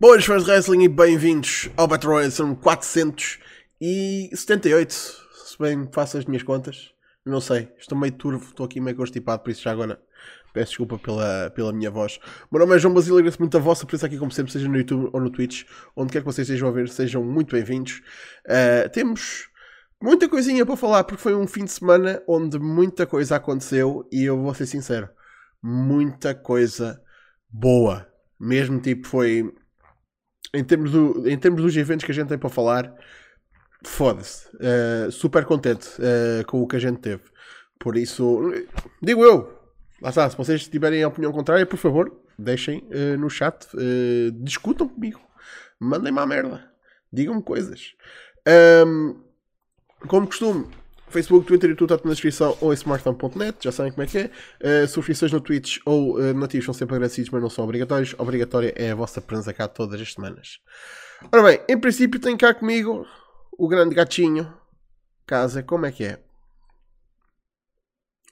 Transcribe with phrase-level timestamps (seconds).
[0.00, 6.24] Boas fãs de wrestling e bem-vindos ao Battle Royale, são 478, se bem faço as
[6.24, 10.00] minhas contas, não sei, estou meio turvo, estou aqui meio constipado, por isso já agora
[10.54, 12.18] peço desculpa pela, pela minha voz.
[12.50, 14.66] O meu nome é João Basílio, agradeço muito a vossa presença aqui como sempre, seja
[14.66, 18.00] no YouTube ou no Twitch, onde quer que vocês estejam a ver, sejam muito bem-vindos.
[18.46, 19.50] Uh, temos
[20.00, 24.24] muita coisinha para falar, porque foi um fim de semana onde muita coisa aconteceu e
[24.24, 25.10] eu vou ser sincero,
[25.62, 27.02] muita coisa
[27.50, 28.08] boa.
[28.40, 29.52] Mesmo tipo, foi
[30.52, 32.94] em termos, do, em termos dos eventos que a gente tem para falar,
[33.84, 34.48] foda-se.
[34.56, 37.22] Uh, super contente uh, com o que a gente teve.
[37.78, 38.52] Por isso,
[39.00, 39.58] digo eu,
[40.02, 43.66] lá está, se vocês tiverem a opinião contrária, por favor, deixem uh, no chat,
[44.34, 45.20] discutam comigo,
[45.78, 46.70] mandem-me a merda,
[47.12, 47.94] digam-me coisas.
[48.86, 49.22] Um,
[50.06, 50.66] como costume,
[51.10, 54.18] Facebook, Twitter e tudo está na descrição ou em smartphone.net, já sabem como é que
[54.18, 54.30] é.
[54.84, 58.14] Uh, subscrições no Twitch ou uh, nativos são sempre agradecidos, mas não são obrigatórios.
[58.18, 60.60] Obrigatória é a vossa presença cá todas as semanas.
[61.32, 63.06] Ora bem, em princípio tem cá comigo
[63.52, 64.52] o grande gatinho.
[65.26, 66.18] Casa, como é que é?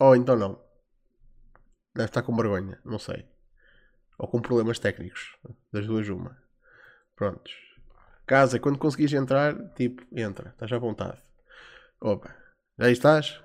[0.01, 0.61] Ou oh, então não.
[1.95, 3.27] Deve estar com vergonha, não sei.
[4.19, 5.37] Ou com problemas técnicos.
[5.73, 6.37] Das duas, uma.
[7.17, 7.53] Prontos.
[8.27, 10.51] Casa, quando conseguires entrar, tipo, entra.
[10.51, 11.21] Estás à vontade.
[12.01, 12.48] Opa.
[12.79, 13.41] Aí estás?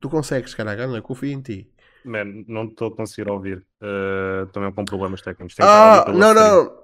[0.00, 1.00] Tu consegues, caraca, não é?
[1.00, 1.70] Confio em ti.
[2.04, 3.64] Man, não estou a conseguir ouvir.
[3.80, 5.54] Uh, também com problemas técnicos.
[5.60, 6.82] ah, não, não.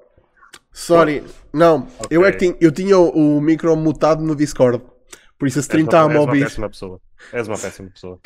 [0.73, 1.25] Sorry.
[1.53, 2.17] Não, okay.
[2.17, 4.81] eu é que tinha, eu tinha o, o micro mutado no Discord.
[5.37, 6.43] Por isso a stream está a ouvir.
[6.43, 7.01] És uma péssima pessoa.
[7.33, 8.21] És uma péssima pessoa.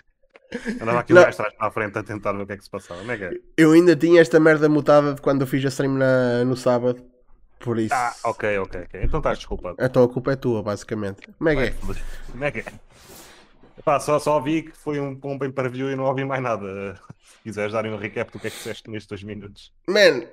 [0.80, 2.70] Andava aqui mais atrás para a frente a tentar ver o que é que se
[2.70, 3.00] passava.
[3.00, 3.30] Como é é?
[3.56, 7.02] Eu ainda tinha esta merda mutada de quando eu fiz a stream na, no sábado.
[7.58, 7.94] Por isso.
[7.94, 9.00] Ah, ok, ok, ok.
[9.02, 9.76] Então estás desculpado.
[9.80, 11.28] Então a culpa é tua, basicamente.
[11.38, 11.54] Como é
[13.84, 16.94] Pá, só, só vi que foi um, bem para view e não ouvi mais nada.
[17.22, 19.72] Se quiseres dar um recap do que é que disseste nestes dois minutos.
[19.88, 20.26] Man,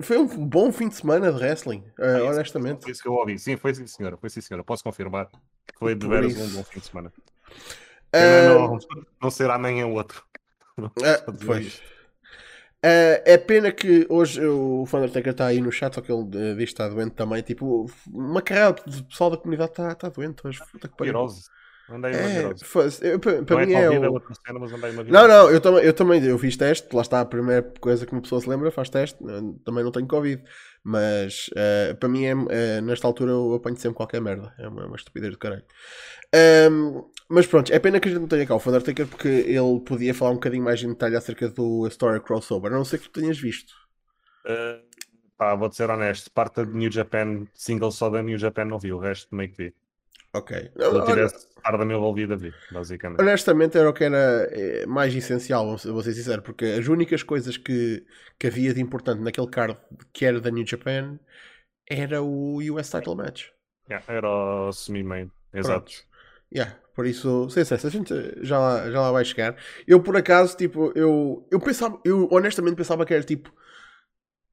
[0.00, 2.82] foi um bom fim de semana de wrestling, uh, honestamente.
[2.82, 3.38] Foi isso que eu ouvi.
[3.38, 4.16] Sim, foi sim, senhora.
[4.16, 4.62] Foi sim, senhora.
[4.62, 5.28] Posso confirmar.
[5.78, 7.12] Foi de veras um bom fim de semana.
[8.14, 8.68] Uh...
[8.68, 8.78] Não,
[9.22, 10.24] não ser amanhã outro.
[10.76, 11.80] Uh, pois.
[12.84, 16.56] Uh, é pena que hoje o Thundertaker está aí no chat, só que ele uh,
[16.56, 17.40] diz que está doente também.
[17.42, 20.60] Tipo, uma carreira de pessoal da comunidade está tá doente hoje.
[20.70, 21.28] Puta que pariu.
[21.90, 24.20] Andei é, para mim é, é o...
[24.46, 24.58] cena,
[25.06, 28.12] não, não, eu também, eu também eu fiz teste, lá está a primeira coisa que
[28.12, 29.18] uma pessoa se lembra, faz teste,
[29.64, 30.42] também não tenho Covid,
[30.82, 34.82] mas uh, para mim é, uh, nesta altura eu apanho sempre qualquer merda, é uma,
[34.82, 35.64] é uma estupidez do caralho.
[36.70, 39.80] Um, mas pronto, é pena que a gente não tenha cá o Undertaker porque ele
[39.84, 43.10] podia falar um bocadinho mais em detalhe acerca do Story Crossover, a não ser que
[43.10, 43.74] tu tenhas visto.
[44.46, 44.82] Uh,
[45.36, 48.90] pá, vou-te ser honesto, parte da New Japan, single só da New Japan não vi,
[48.90, 49.74] o resto meio que vi.
[50.34, 50.72] Ok.
[50.76, 53.20] Se eu tivesse par da minha envolvida, vi, basicamente.
[53.20, 57.56] Honestamente, era o que era eh, mais essencial, vou ser sincero, porque as únicas coisas
[57.56, 58.04] que,
[58.38, 59.78] que havia de importante naquele card
[60.12, 61.18] que era da New Japan
[61.88, 63.46] era o US Title Match.
[63.88, 65.92] Yeah, era o semi-main, exato.
[66.52, 69.56] Yeah, por isso, sem a gente já lá, já lá vai chegar.
[69.86, 73.52] Eu, por acaso, tipo, eu, eu pensava, eu honestamente pensava que era tipo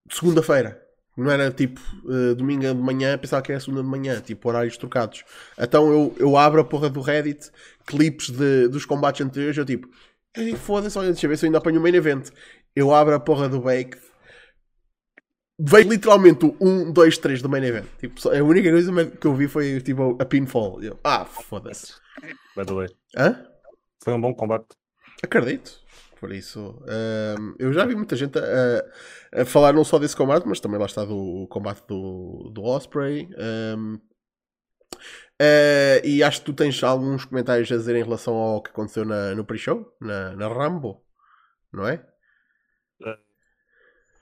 [0.10, 0.91] segunda-feira.
[1.16, 4.78] Não era tipo uh, domingo de manhã, pensava que era segunda de manhã, tipo horários
[4.78, 5.24] trocados.
[5.60, 7.52] Então eu, eu abro a porra do Reddit,
[7.86, 9.90] clipes de, dos combates anteriores, eu tipo,
[10.58, 12.30] foda-se, olha, deixa eu ver se eu ainda apanho o main event.
[12.74, 14.00] Eu abro a porra do Baked,
[15.60, 17.86] veio literalmente o 1, 2, 3 do main event.
[18.00, 20.82] Tipo, a única coisa que eu vi foi tipo a pinfall.
[20.82, 21.94] Eu, ah, foda-se.
[22.56, 22.88] By the way.
[23.16, 23.46] Hã?
[24.04, 24.68] Foi um bom combate.
[25.22, 25.81] Acredito.
[26.22, 26.80] Por isso,
[27.40, 30.80] um, eu já vi muita gente a, a, falar não só desse combate, mas também
[30.80, 33.28] lá está do combate do, do Osprey.
[33.76, 34.00] Um, uh,
[35.40, 39.04] eh, e acho que tu tens alguns comentários a dizer em relação ao que aconteceu
[39.04, 41.04] na, no pre-show, na, na Rambo,
[41.74, 42.06] não é?
[43.02, 43.18] Uh,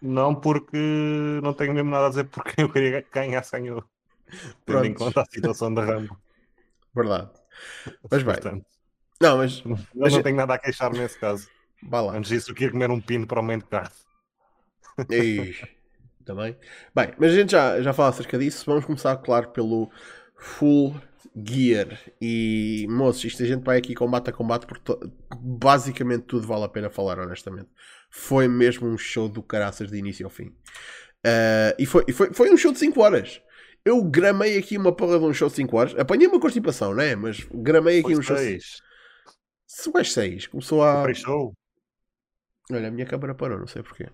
[0.02, 0.78] não, porque
[1.44, 3.84] não tenho mesmo nada a dizer porque eu queria que ganhasse ganhou.
[4.66, 6.18] Tendo em conta a situação da Rambo.
[6.96, 7.32] Verdade.
[8.10, 8.64] Mas bem.
[9.20, 9.62] Não, mas.
[9.66, 10.14] Eu mas...
[10.14, 11.59] não tenho nada a queixar nesse caso.
[11.84, 12.18] Lá.
[12.18, 13.90] Antes disso, eu queria comer um pino para o meio de carne.
[16.26, 16.56] também.
[16.96, 18.64] Bem, mas a gente já, já fala acerca disso.
[18.66, 19.90] Vamos começar, claro, pelo
[20.36, 20.96] Full
[21.36, 22.00] Gear.
[22.22, 24.94] E, moços, isto a gente vai aqui combate a combate porque
[25.36, 27.70] basicamente tudo vale a pena falar, honestamente.
[28.12, 30.48] Foi mesmo um show do caraças de início ao fim.
[31.26, 33.42] Uh, e foi, foi, foi um show de 5 horas.
[33.84, 35.96] Eu gramei aqui uma porra de um show de 5 horas.
[35.98, 37.16] Apanhei uma constipação, né?
[37.16, 38.38] Mas gramei aqui foi um show.
[39.68, 41.12] Se mais 6, começou a.
[41.14, 41.54] show?
[42.72, 44.06] Olha, a minha câmera parou, não sei porquê.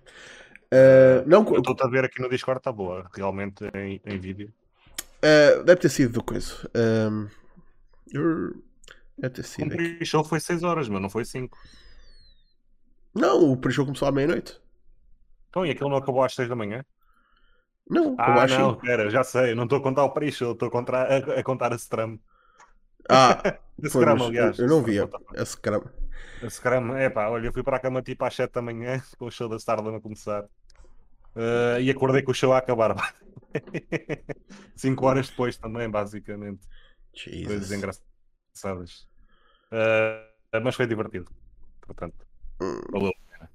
[0.72, 1.42] Uh, não...
[1.42, 4.52] Estou a ver aqui no Discord, está boa, realmente em, em vídeo.
[5.18, 6.54] Uh, deve ter sido do coisa.
[6.74, 7.28] Um,
[9.18, 9.66] deve ter sido.
[9.66, 11.56] O pre-show foi 6 horas, mas não foi 5.
[13.14, 14.60] Não, o pre-show começou à meia-noite.
[15.50, 16.84] Então, e aquilo não acabou às 6 da manhã?
[17.88, 21.40] Não, ah, não, pera, já sei, não estou a contar o pre-show, estou a, a,
[21.40, 22.18] a, contar a Scrum.
[23.08, 23.40] Ah,
[23.84, 24.58] a Scrum, aliás.
[24.58, 25.82] Eu não vi a, a Scrum.
[26.48, 29.26] Scrum, é pá, olha, eu fui para a cama tipo às 7 da manhã, com
[29.26, 30.44] o show da Stardom a começar.
[31.34, 33.14] Uh, e acordei com o show a acabar.
[34.74, 36.66] 5 horas depois também, basicamente.
[37.12, 37.46] Jesus.
[37.46, 39.08] Coisas engraçadas.
[39.70, 41.30] Uh, mas foi divertido.
[41.80, 42.26] Portanto,
[42.60, 42.80] hum.
[42.90, 43.50] valeu pena.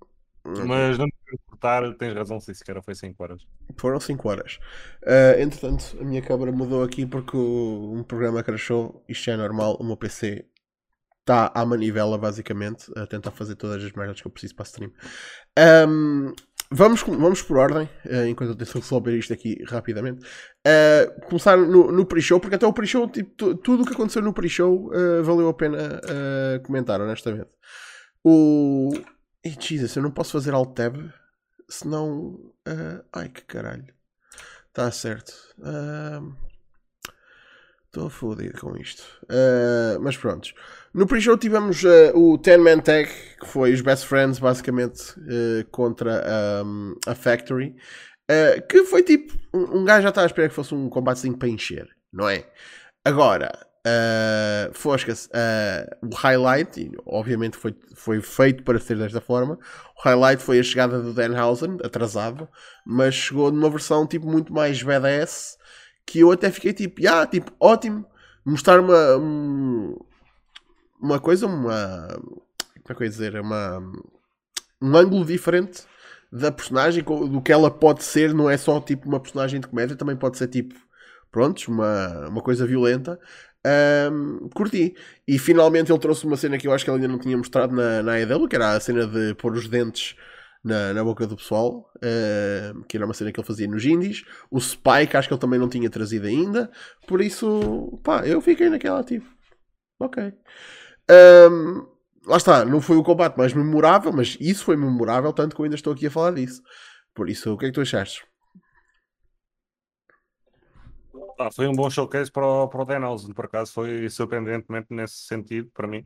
[0.66, 3.48] Mas não me importar, tens razão, se sequer foi 5 horas.
[3.78, 4.60] Foram 5 horas.
[5.04, 9.04] Uh, entretanto, a minha câmera mudou aqui porque o, um programa crashou.
[9.08, 9.78] Isto é normal.
[9.80, 10.46] O meu PC
[11.22, 14.92] está à manivela, basicamente, a tentar fazer todas as merdas que eu preciso para stream.
[15.88, 16.34] Um,
[16.70, 20.26] vamos, vamos por ordem, uh, enquanto eu tento resolver isto aqui rapidamente.
[20.66, 24.34] Uh, começar no, no pre-show, porque até o pre-show, tipo, tudo o que aconteceu no
[24.34, 26.02] pre-show uh, valeu a pena
[26.64, 27.50] comentar, honestamente.
[28.24, 28.92] O.
[29.44, 30.96] Ei, Jesus, eu não posso fazer alt tab,
[31.70, 32.54] senão.
[33.14, 33.86] ai que caralho.
[34.70, 35.34] Está certo.
[37.94, 39.04] Estou fodido com isto.
[40.00, 40.54] mas pronto.
[40.94, 46.24] No pre-show tivemos uh, o 10-man tag, que foi os best friends, basicamente, uh, contra
[46.66, 47.76] um, a Factory.
[48.30, 49.34] Uh, que foi tipo.
[49.54, 52.46] Um, um gajo já estava a esperar que fosse um combatezinho para encher, não é?
[53.06, 53.52] Agora,
[53.88, 55.30] uh, Fosca-se,
[56.02, 59.58] o highlight, e obviamente foi, foi feito para ser desta forma.
[59.98, 62.48] O highlight foi a chegada do Danhausen, atrasado,
[62.86, 65.58] mas chegou numa versão tipo muito mais badass.
[66.06, 68.06] Que eu até fiquei tipo, yeah, tipo, ótimo,
[68.46, 69.18] mostrar uma.
[69.18, 69.96] Um,
[71.02, 72.08] uma coisa, uma.
[72.18, 73.40] Como é que eu ia dizer?
[73.40, 73.80] Uma,
[74.82, 75.84] um ângulo diferente
[76.32, 79.96] da personagem, do que ela pode ser, não é só tipo uma personagem de comédia,
[79.96, 80.76] também pode ser tipo,
[81.32, 83.20] prontos, uma, uma coisa violenta.
[84.12, 84.96] Um, curti.
[85.28, 87.76] E finalmente ele trouxe uma cena que eu acho que ele ainda não tinha mostrado
[87.76, 90.16] na, na AEW, que era a cena de pôr os dentes
[90.64, 94.24] na, na boca do pessoal, uh, que era uma cena que ele fazia nos indies.
[94.50, 96.72] O Spike acho que ele também não tinha trazido ainda.
[97.08, 99.28] Por isso, pá, eu fiquei naquela tipo,
[100.00, 100.34] ok.
[101.10, 101.88] Um,
[102.26, 105.66] lá está, não foi o combate mais memorável, mas isso foi memorável, tanto que eu
[105.66, 106.62] ainda estou aqui a falar disso.
[107.14, 108.24] Por isso, o que é que tu achaste?
[111.40, 115.72] Ah, foi um bom showcase para o, para o por acaso foi surpreendentemente nesse sentido
[115.74, 116.06] para mim.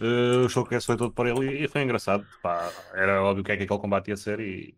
[0.00, 2.26] Uh, o showcase foi todo para ele e, foi engraçado.
[2.42, 4.76] Pá, era óbvio o que é que aquele combate ia ser e,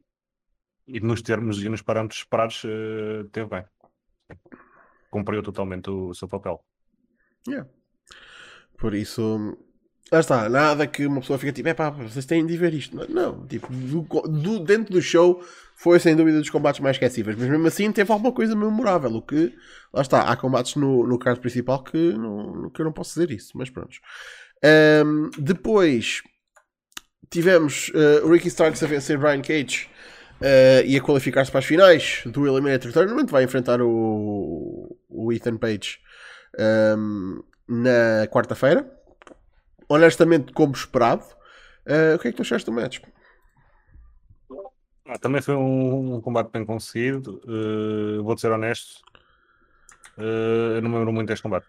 [0.87, 3.65] e nos termos e nos parâmetros esperados uh, teve bem.
[5.11, 6.63] Cumpriu totalmente o, seu papel.
[7.47, 7.69] Yeah.
[8.77, 9.57] Por isso,
[10.13, 12.97] lá está, nada que uma pessoa fica tipo, é pá, vocês têm de ver isto.
[12.97, 15.43] Não, não tipo, do, do, dentro do show
[15.75, 19.15] foi sem dúvida dos combates mais esquecíveis, mas mesmo assim teve alguma coisa memorável.
[19.15, 19.55] O que,
[19.93, 23.35] lá está, há combates no, no card principal que, não, que eu não posso dizer
[23.35, 23.97] isso, mas pronto.
[24.65, 26.23] Um, depois
[27.31, 29.89] tivemos uh, Ricky Starks a vencer Brian Cage
[30.41, 33.27] uh, e a qualificar-se para as finais do Eliminator Tournament.
[33.29, 35.99] Vai enfrentar o, o Ethan Page.
[36.59, 38.91] Um, na quarta-feira.
[39.89, 41.25] Honestamente, como esperado.
[41.87, 43.01] Uh, o que é que tu achaste do match?
[45.07, 47.41] Ah, também foi um, um, combate bem conseguido.
[48.23, 49.03] Vou ser honesto.
[50.17, 51.67] Eu não me lembro muito deste combate.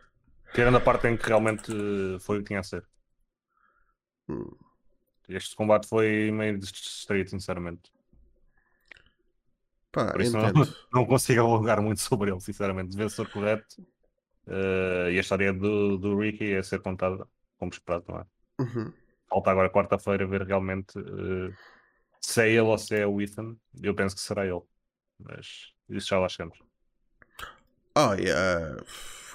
[0.53, 1.71] Tirando a parte em que realmente
[2.19, 2.85] foi o que tinha a ser.
[4.27, 4.49] Hum.
[5.27, 7.91] Este combate foi meio distraído, sinceramente.
[9.91, 10.51] Pá, Por isso não,
[10.93, 12.95] não, consigo alongar muito sobre ele, sinceramente.
[13.09, 13.81] Ser correto.
[14.47, 17.27] Uh, e a história do, do Ricky é ser contada
[17.57, 18.25] como esperado, não é?
[18.59, 18.93] Uhum.
[19.27, 21.53] Falta agora quarta-feira ver realmente uh,
[22.19, 23.55] se é ele ou se é o Ethan.
[23.81, 24.61] Eu penso que será ele,
[25.19, 26.57] mas isso já lá chegamos.
[27.99, 28.77] Oh, yeah.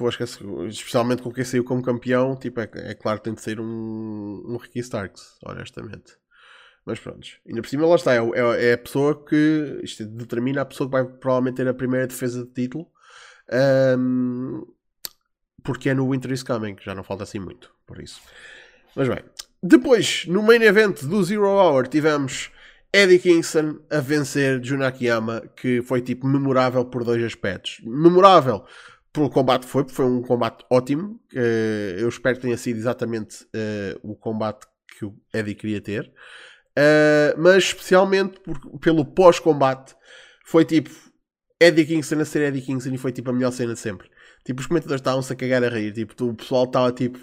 [0.06, 0.25] Acho que,
[0.68, 4.42] especialmente com quem saiu como campeão, tipo, é, é claro que tem de ser um,
[4.47, 6.16] um Ricky Starks, honestamente.
[6.85, 10.62] Mas pronto, ainda por cima lá está, é, é, é a pessoa que isto determina
[10.62, 12.87] a pessoa que vai provavelmente ter a primeira defesa de título.
[13.99, 14.62] Um,
[15.62, 18.21] porque é no Winter is Coming, que já não falta assim muito, por isso.
[18.97, 19.25] Mas bem,
[19.62, 22.50] depois, no main event do Zero Hour, tivemos
[22.94, 27.80] Eddie Kingston a vencer Junakiyama, que foi tipo memorável por dois aspectos.
[27.82, 28.64] Memorável
[29.12, 31.20] pelo combate foi, porque foi um combate ótimo.
[31.98, 36.12] eu espero que tenha sido exatamente uh, o combate que o Eddie queria ter.
[36.78, 39.94] Uh, mas especialmente por, pelo pós-combate,
[40.44, 40.90] foi tipo
[41.60, 44.08] Eddie Kingston a ser Eddie Kingston e foi tipo a melhor cena de sempre.
[44.44, 45.92] Tipo, os comentadores estavam-se a cagar a rir.
[45.92, 47.18] Tipo, o pessoal estava tipo.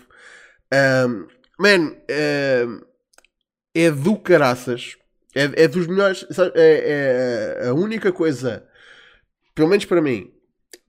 [0.74, 1.28] Um,
[1.60, 2.82] man, um,
[3.76, 4.98] é do caraças.
[5.36, 6.26] É, é dos melhores.
[6.32, 8.66] Sabe, é, é, a única coisa,
[9.56, 10.32] pelo menos para mim,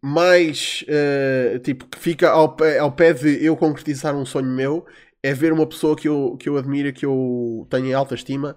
[0.00, 4.84] mais uh, tipo que fica ao pé, ao pé de eu concretizar um sonho meu
[5.22, 8.56] é ver uma pessoa que eu, que eu admiro, que eu tenho em alta estima,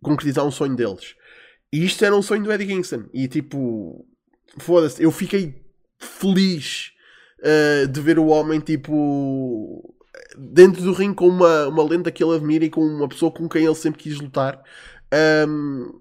[0.00, 1.16] concretizar um sonho deles.
[1.72, 3.06] E isto era um sonho do Eddie Kingston.
[3.12, 4.06] E tipo,
[4.58, 5.62] foda-se, eu fiquei
[5.98, 6.92] feliz
[7.40, 9.94] uh, de ver o homem, tipo,
[10.38, 13.48] dentro do ringue com uma, uma lenda que ele admira e com uma pessoa com
[13.48, 14.62] quem ele sempre quis lutar.
[15.12, 16.00] Um,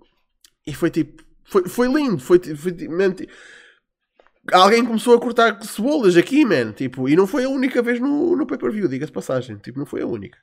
[0.65, 3.13] e foi tipo, foi, foi lindo, foi, foi man,
[4.51, 8.35] alguém começou a cortar cebolas aqui, man, tipo, e não foi a única vez no,
[8.35, 10.38] no pay-per-view, diga-se passagem, tipo, não foi a única.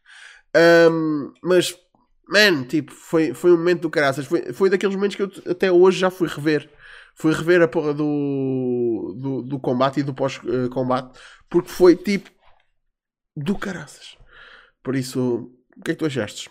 [0.90, 1.76] Um, mas,
[2.28, 5.70] man, tipo, foi, foi um momento do caraças, foi, foi daqueles momentos que eu até
[5.70, 6.70] hoje já fui rever.
[7.14, 12.30] Fui rever a porra do, do, do combate e do pós-combate, porque foi tipo
[13.36, 14.16] do caraças.
[14.82, 16.50] Por isso, o que é que tu achaste?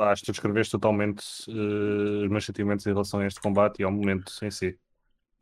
[0.00, 3.84] Acho que tu descreveste totalmente uh, os meus sentimentos em relação a este combate e
[3.84, 4.78] ao momento em si.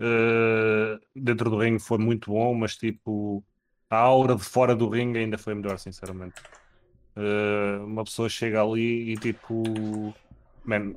[0.00, 3.44] Uh, dentro do ringue foi muito bom, mas tipo,
[3.88, 6.40] a aura de fora do ringue ainda foi melhor, sinceramente.
[7.16, 10.14] Uh, uma pessoa chega ali e tipo,
[10.64, 10.94] man,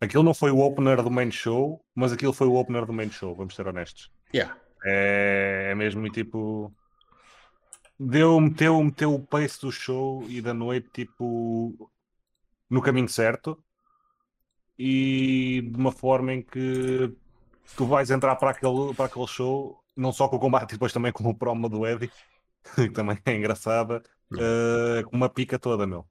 [0.00, 3.10] aquilo não foi o opener do main show, mas aquilo foi o opener do main
[3.10, 4.10] show, vamos ser honestos.
[4.34, 4.56] Yeah.
[4.84, 6.72] É, é mesmo tipo,
[7.98, 11.90] deu, meteu, meteu o pace do show e da noite tipo
[12.72, 13.62] no caminho certo
[14.78, 17.14] e de uma forma em que
[17.76, 21.12] tu vais entrar para aquele, para aquele show, não só com o combate, depois também
[21.12, 22.10] com o promo do Eddie,
[22.74, 24.02] que também é engraçada,
[24.32, 26.06] uh, com uma pica toda, meu.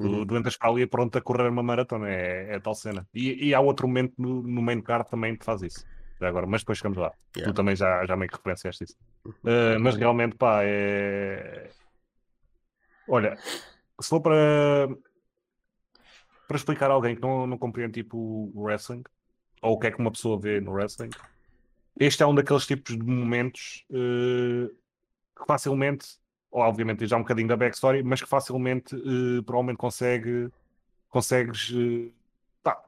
[0.00, 0.26] Uhum.
[0.26, 3.06] Tu, entras para ali pronto a correr uma maratona, é, é tal cena.
[3.14, 5.84] E, e, há outro momento no, no main card também que faz isso.
[6.20, 7.12] Já agora, mas depois chegamos lá.
[7.36, 7.52] Yeah.
[7.52, 8.96] Tu também já, já meio que referenciaste isso.
[9.26, 11.70] Uh, mas realmente, pá, é.
[13.08, 13.36] Olha,
[14.00, 14.88] se for para,
[16.48, 18.16] para explicar a alguém que não, não compreende tipo
[18.54, 19.04] o wrestling,
[19.60, 21.10] ou o que é que uma pessoa vê no wrestling,
[22.00, 24.68] este é um daqueles tipos de momentos uh,
[25.36, 26.16] que facilmente,
[26.50, 30.48] ou obviamente já um bocadinho da backstory, mas que facilmente uh, provavelmente consegue,
[31.10, 32.12] consegues uh,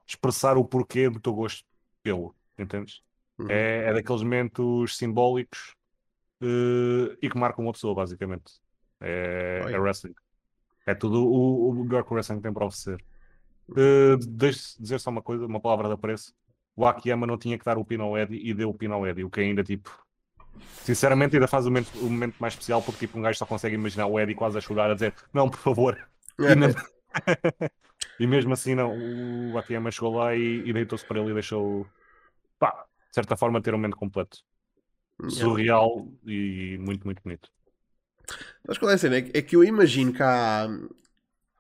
[0.07, 1.65] expressar o porquê do teu gosto
[2.03, 3.03] pelo, entendes?
[3.39, 3.47] Uhum.
[3.51, 5.75] É, é, daqueles momentos simbólicos
[7.21, 8.55] e que marcam uma pessoa, basicamente.
[8.99, 10.15] É, é wrestling.
[10.87, 13.03] É tudo o, o melhor que o wrestling tem para oferecer.
[13.71, 16.35] Uh, Deixe-me dizer só uma coisa, uma palavra de apreço
[16.81, 19.07] o Akiyama não tinha que dar o pino ao Eddie e deu o pino ao
[19.07, 19.91] Eddie, o que ainda tipo.
[20.83, 23.75] Sinceramente, ainda faz o momento, o momento mais especial porque tipo, um gajo só consegue
[23.75, 26.09] imaginar o Eddie quase a chorar a dizer não, por favor.
[26.39, 26.69] E, não...
[28.19, 28.97] e mesmo assim, não,
[29.53, 31.87] o Akiyama chegou lá e, e deitou-se para ele e deixou,
[32.59, 34.39] pá, de certa forma, ter um momento completo.
[35.29, 37.51] Surreal e muito, muito bonito.
[38.67, 39.19] Mas qual é a cena?
[39.19, 40.67] É que eu imagino que há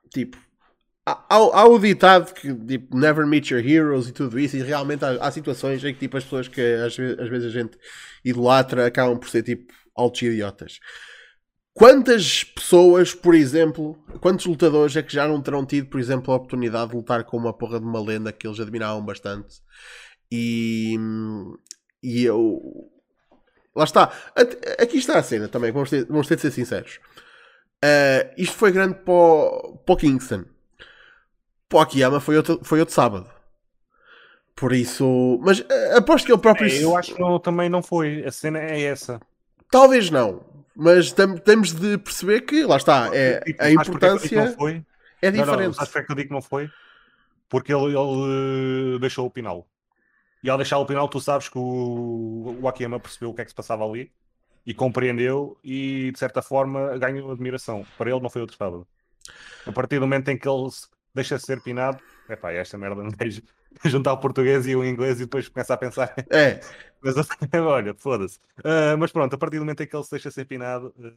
[0.08, 0.38] tipo
[1.07, 5.12] há, o ditado que tipo, never meet your heroes e tudo isso, e realmente há,
[5.25, 7.78] há situações em que tipo, as pessoas que às vezes, às vezes a gente
[8.25, 10.78] idolatra acabam por ser tipo altos idiotas.
[11.73, 16.37] Quantas pessoas, por exemplo, quantos lutadores é que já não terão tido, por exemplo, a
[16.37, 19.61] oportunidade de lutar com uma porra de uma lenda que eles admiravam bastante?
[20.30, 20.97] E,
[22.02, 22.61] e eu.
[23.75, 24.12] Lá está.
[24.78, 27.00] Aqui está a cena também, vamos ter, vamos ter de ser sinceros.
[27.83, 30.45] Uh, isto foi grande para o, para o Kingston.
[31.70, 33.30] Pokiyama foi outro, foi outro sábado.
[34.56, 35.40] Por isso.
[35.40, 36.68] Mas uh, aposto que ele próprio.
[36.68, 38.24] É, eu acho que não, também não foi.
[38.26, 39.20] A cena é essa.
[39.70, 40.44] Talvez não.
[40.74, 44.54] Mas tam, temos de perceber que, lá está, é, a importância
[45.22, 45.76] é diferente.
[45.78, 46.68] Acho que eu digo que não foi?
[47.48, 49.66] Porque ele, ele deixou o pinal.
[50.42, 53.44] E ao deixar o pinal, tu sabes que o, o Akiyama percebeu o que é
[53.44, 54.10] que se passava ali
[54.66, 57.86] e compreendeu e de certa forma ganhou admiração.
[57.96, 58.86] Para ele não foi outro sábado.
[59.66, 60.68] A partir do momento em que ele
[61.14, 61.98] deixa de ser pinado.
[62.28, 63.42] É pá, esta merda não deixa
[63.84, 66.14] juntar o português e o inglês e depois começa a pensar.
[66.30, 66.60] É.
[67.02, 67.14] mas
[67.54, 68.38] olha, foda-se.
[68.58, 71.12] Uh, mas pronto, a partir do momento em que ele se deixa ser pinado, uh,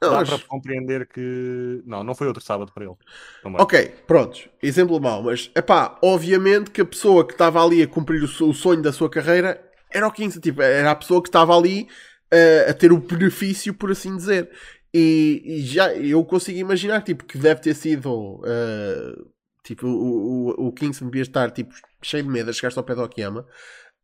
[0.00, 0.28] dá mas...
[0.28, 1.82] para compreender que.
[1.86, 2.96] Não, não foi outro sábado para ele.
[3.42, 3.60] Também.
[3.60, 4.48] Ok, pronto.
[4.62, 8.54] Exemplo mau, mas é pá, obviamente que a pessoa que estava ali a cumprir o
[8.54, 11.88] sonho da sua carreira era o 15, tipo, era a pessoa que estava ali
[12.32, 14.50] uh, a ter o benefício, por assim dizer.
[14.92, 19.30] E, já eu consigo imaginar tipo, que deve ter sido uh,
[19.62, 22.94] tipo, o, o, o Kingston devia estar tipo, cheio de medo a chegar ao pé
[22.94, 23.46] do Okiyama.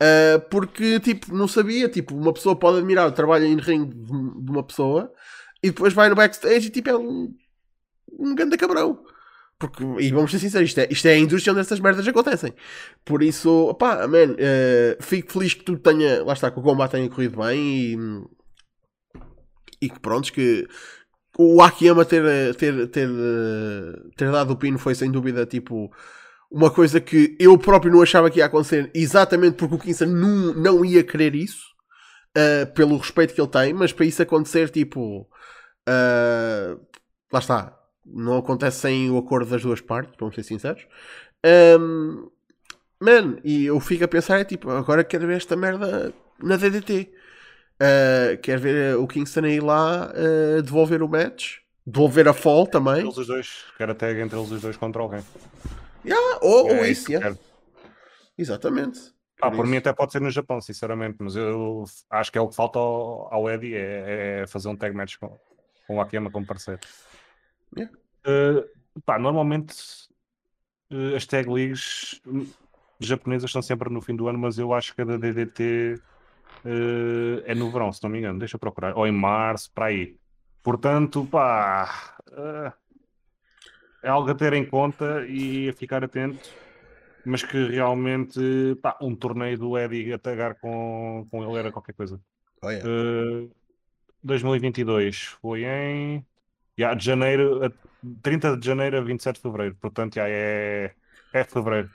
[0.01, 4.51] Uh, porque tipo, não sabia, tipo, uma pessoa pode admirar o trabalho em ring de,
[4.51, 5.13] uma pessoa
[5.63, 7.35] e depois vai no backstage e tipo é um,
[8.19, 9.03] um grande cabrão.
[9.59, 12.53] Porque, e vamos ser sinceros, isto é, isto é a indústria onde essas merdas acontecem.
[13.07, 16.93] Por isso, pá, man, uh, fico feliz que tu tenha, lá está, que o combate
[16.93, 17.97] tenha corrido bem e
[19.81, 20.67] e que pronto, que
[21.39, 23.09] o Akiyama ter, ter, ter,
[24.17, 25.91] ter dado o pino foi sem dúvida tipo
[26.51, 30.55] uma coisa que eu próprio não achava que ia acontecer, exatamente porque o Kingston não,
[30.55, 31.65] não ia querer isso,
[32.37, 35.23] uh, pelo respeito que ele tem, mas para isso acontecer, tipo,
[35.89, 36.81] uh,
[37.33, 40.87] lá está, não acontece sem o acordo das duas partes, vamos ser sinceros.
[41.45, 42.31] Um,
[43.01, 47.13] Man, e eu fico a pensar, é tipo, agora quero ver esta merda na DDT.
[47.81, 53.01] Uh, quero ver o Kingston aí lá uh, devolver o match, devolver a fall também.
[53.01, 55.23] Eles os dois, quero até entre eles os dois contra alguém.
[56.05, 57.37] Yeah, ou, É ou isso que yeah.
[58.39, 59.15] Exatamente.
[59.41, 62.49] Ah, por mim até pode ser no Japão, sinceramente, mas eu acho que é o
[62.49, 65.39] que falta ao, ao Eddie é, é fazer um tag match com,
[65.87, 66.81] com o Akiyama como parceiro.
[67.77, 67.95] Yeah.
[68.25, 68.65] Eh,
[69.05, 69.75] pá, normalmente
[70.91, 72.47] eh, as tag leagues hum,
[72.99, 76.01] japonesas estão sempre no fim do ano, mas eu acho que a da DDT
[76.67, 79.87] eh, é no verão, se não me engano, deixa eu procurar, ou em março, para
[79.87, 80.19] aí.
[80.63, 82.73] Portanto, pá, eh,
[84.03, 86.51] é algo a ter em conta e a ficar atento
[87.27, 88.41] mas que realmente
[88.81, 92.21] pá, um torneio do Eddie a tagar com, com ele era qualquer coisa.
[92.63, 92.89] Oh, yeah.
[92.89, 93.51] Uh,
[94.23, 96.25] 2022 foi em
[96.79, 97.73] yeah, de janeiro, a
[98.23, 100.95] 30 de janeiro a 27 de fevereiro, portanto já é,
[101.33, 101.91] é fevereiro.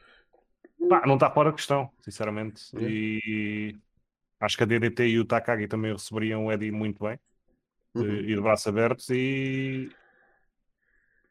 [0.90, 2.64] Pá, não está fora de questão, sinceramente.
[2.76, 2.94] Yeah.
[2.94, 3.76] E
[4.42, 7.18] acho que a DDT e o Takagi também receberiam o Eddie muito bem
[7.94, 8.20] Uhum.
[8.20, 9.90] e de braços abertos e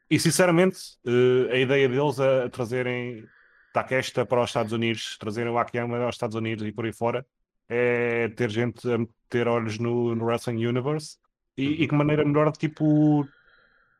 [0.09, 3.25] e sinceramente eh, a ideia deles a, a trazerem
[3.73, 7.25] Takeshita para os Estados Unidos, trazerem o Akiyama aos Estados Unidos e por aí fora
[7.67, 11.17] é ter gente a meter olhos no, no Wrestling Universe
[11.57, 13.27] e, e que maneira melhor de tipo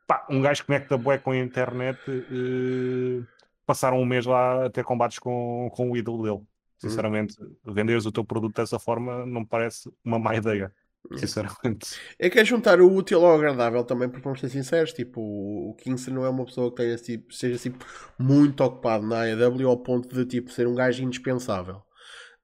[0.06, 3.24] pá, um gajo que conecta bué com a internet eh,
[3.66, 6.46] passar um mês lá a ter combates com, com o ídolo dele
[6.82, 10.72] sinceramente, venderes o teu produto dessa forma não me parece uma má ideia
[11.16, 15.20] sinceramente É que é juntar o útil ao agradável também, porque vamos ser sinceros, tipo,
[15.20, 17.84] o Kingston não é uma pessoa que tenha, tipo, seja tipo,
[18.18, 21.82] muito ocupado na AEW ao ponto de tipo, ser um gajo indispensável,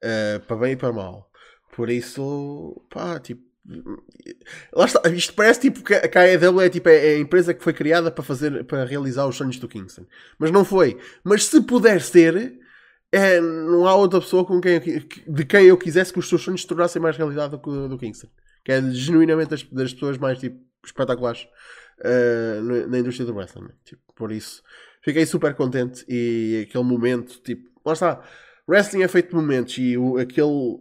[0.02, 1.30] eh, para bem e para mal.
[1.74, 3.42] Por isso, pá, tipo,
[4.72, 7.72] lá está, isto parece tipo que a AEW é, tipo, é a empresa que foi
[7.72, 10.06] criada para fazer, para realizar os sonhos do Kingston,
[10.38, 10.98] mas não foi.
[11.22, 12.58] Mas se puder ser,
[13.10, 16.60] é, não há outra pessoa com quem, de quem eu quisesse que os seus sonhos
[16.60, 18.28] se tornassem mais realidade do que o do Kingston.
[18.64, 21.48] Que é genuinamente das, das pessoas mais tipo, espetaculares
[22.04, 23.64] eh, na, indústria do wrestling.
[23.64, 23.70] né?
[23.84, 24.62] Tipo, por isso,
[25.02, 28.22] fiquei super contente e aquele momento, tipo, lá está.
[28.68, 30.78] Wrestling é feito de momentos e o, aquele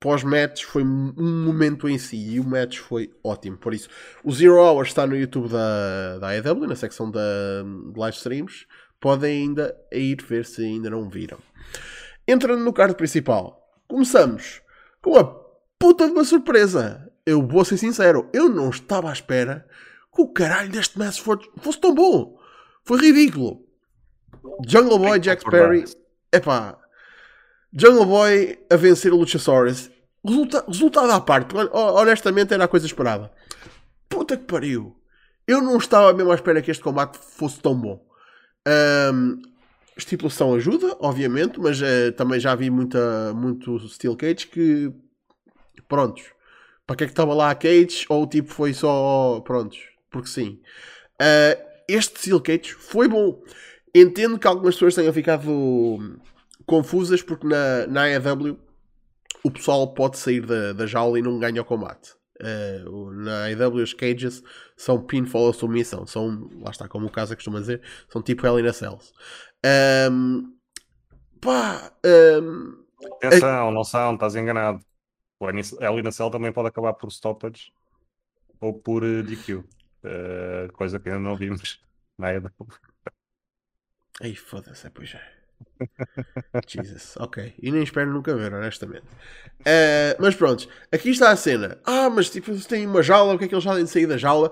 [0.00, 3.56] pós-match foi um um momento em si e o match foi ótimo.
[3.56, 3.88] Por isso,
[4.22, 7.20] o Zero Hour está no YouTube da, da AEW, na secção da,
[7.92, 8.66] de live streams.
[9.04, 11.36] Podem ainda ir ver se ainda não viram.
[12.26, 14.62] Entrando no card principal, começamos
[15.02, 15.24] com a
[15.78, 17.12] puta de uma surpresa.
[17.26, 19.68] Eu vou ser sincero, eu não estava à espera
[20.10, 22.38] que o caralho deste match fosse, tão bom.
[22.82, 23.66] Foi ridículo.
[24.66, 25.84] Jungle Boy, Jack Perry,
[26.32, 26.78] epá,
[27.74, 29.90] Jungle Boy a vencer o Luchasaurus.
[30.24, 33.30] Resulta, resultado à parte, hon- honestamente era a coisa esperada.
[34.08, 34.96] Puta que pariu.
[35.46, 38.02] Eu não estava mesmo à espera que este combate fosse tão bom.
[38.66, 39.42] Ahm,
[39.96, 44.92] estipulação ajuda, obviamente, mas eh, também já vi muita, muito Steel Cage que
[45.88, 46.24] prontos.
[46.86, 48.06] Para que é que estava lá a Cage?
[48.08, 49.78] Ou tipo foi só prontos?
[50.10, 50.60] Porque sim.
[51.20, 53.42] Ah, este Steel Cage foi bom.
[53.94, 56.18] Entendo que algumas pessoas tenham ficado
[56.66, 58.58] confusas porque na, na AEW
[59.42, 62.14] o pessoal pode sair da, da jaula e não ganha o combate.
[62.88, 64.42] O- na AEW os cages
[64.76, 66.06] são pinfall ou submissão.
[66.06, 69.12] São, lá está, como o caso costuma dizer, são tipo Hell in a Cells.
[69.64, 70.54] Ahm,
[71.40, 72.84] pá, ahm,
[73.22, 74.80] Atenção, não são, estás enganado.
[75.40, 77.72] O Hell in a Cell também pode acabar por stoppage
[78.60, 79.64] ou por eh, DQ.
[80.04, 81.80] Eh, coisa que ainda não vimos
[82.18, 82.52] na EDA.
[84.20, 85.20] Ai, foda-se, é, pois já.
[86.66, 87.54] Jesus, ok.
[87.60, 89.04] E nem espero nunca ver, honestamente.
[89.64, 91.78] Eh, mas pronto, aqui está a cena.
[91.84, 94.06] Ah, mas tipo, eles têm uma jaula, o que é que eles têm de sair
[94.06, 94.50] da jaula?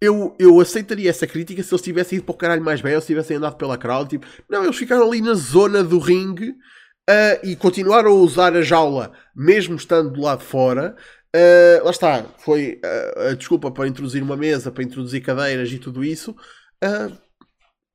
[0.00, 3.00] Eu, eu aceitaria essa crítica se eles tivessem ido para o caralho mais bem ou
[3.00, 4.08] se tivessem andado pela crowd.
[4.08, 6.54] Tipo, não, eles ficaram ali na zona do ringue
[7.08, 10.96] eh, e continuaram a usar a jaula, mesmo estando do lado fora.
[11.34, 12.80] Eh, lá está, foi
[13.30, 16.34] a desculpa para introduzir uma mesa, para introduzir cadeiras e tudo isso.
[16.82, 17.10] Eh,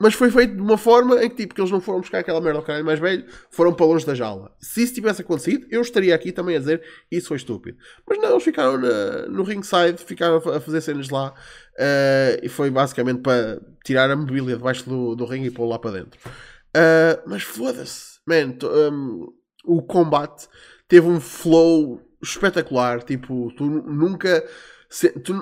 [0.02, 2.40] mas foi feito de uma forma em que, tipo, que eles não foram buscar aquela
[2.40, 4.56] merda ao caralho mais velho, foram para longe da jaula.
[4.60, 6.82] Se isso tivesse acontecido, eu estaria aqui também a dizer
[7.12, 7.78] isso foi estúpido.
[8.08, 11.34] Mas não, eles ficaram na- no ringside, ficaram a fa- a fazer cenas lá,
[11.78, 15.80] eh, e foi basicamente para tirar a mobília debaixo do, do ringue e pô-lo lá
[15.80, 16.18] para dentro.
[16.74, 18.56] Eh, mas foda-se, man,
[18.92, 19.28] um,
[19.66, 20.48] o combate
[20.88, 24.44] teve um flow espetacular, tipo, tu nu- nunca...
[24.90, 25.34] se- tu-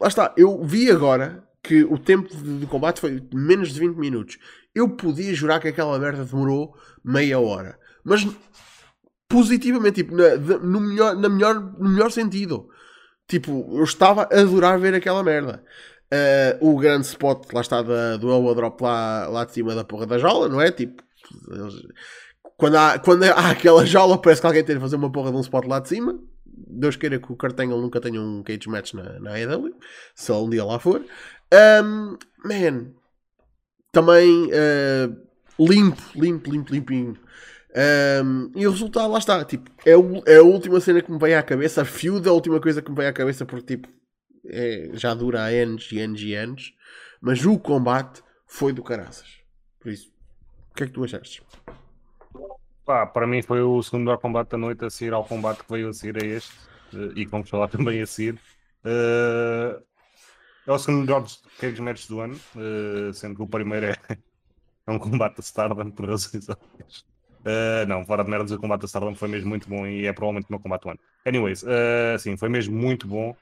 [0.00, 3.96] lá está, eu vi agora que o tempo de, de combate foi menos de 20
[3.96, 4.38] minutos.
[4.74, 7.78] Eu podia jurar que aquela merda demorou meia hora.
[8.04, 8.26] Mas
[9.28, 12.68] positivamente, tipo, na, de- no, melhor, na melhor, no melhor sentido.
[13.28, 15.62] Tipo, eu estava a adorar ver aquela merda.
[16.12, 19.84] Ah, o grande spot, lá está, da, do elbow drop lá, lá de cima da
[19.84, 20.70] porra da jaula, não é?
[20.72, 21.02] Tipo,
[21.52, 21.82] eles-
[22.56, 25.36] quando há, quando há aquela jaula, parece que alguém tem de fazer uma porra de
[25.36, 26.18] um spot lá de cima.
[26.72, 29.74] Deus queira que o Cartangle nunca tenha um cage match na, na AEW,
[30.14, 31.04] se ele um dia lá for.
[31.52, 32.92] Um, man,
[33.92, 37.18] também uh, limpo, limpo, limpo, limpinho.
[38.24, 39.44] Um, e o resultado lá está.
[39.44, 41.82] Tipo, é, o, é a última cena que me veio à cabeça.
[41.82, 43.88] A feud é a última coisa que me veio à cabeça porque tipo,
[44.46, 46.74] é, já dura há anos e anos e anos.
[47.20, 49.40] Mas o combate foi do caraças.
[49.78, 50.10] Por isso,
[50.70, 51.42] o que é que tu achaste?
[52.84, 55.72] Pá, para mim foi o segundo melhor combate da noite a seguir ao combate que
[55.72, 56.52] veio a seguir a este.
[56.92, 58.38] Uh, e vamos falar também a seguir.
[58.84, 59.80] Uh,
[60.66, 61.26] é o segundo melhor
[61.58, 63.96] cage match do ano, uh, sendo que o primeiro é,
[64.86, 66.48] é um combate de Stardom por razões.
[67.40, 70.12] Uh, não, fora de merdas, o combate da Stardom foi mesmo muito bom e é
[70.12, 71.00] provavelmente o meu combate do ano.
[71.24, 73.34] Anyways, uh, sim, foi mesmo muito bom.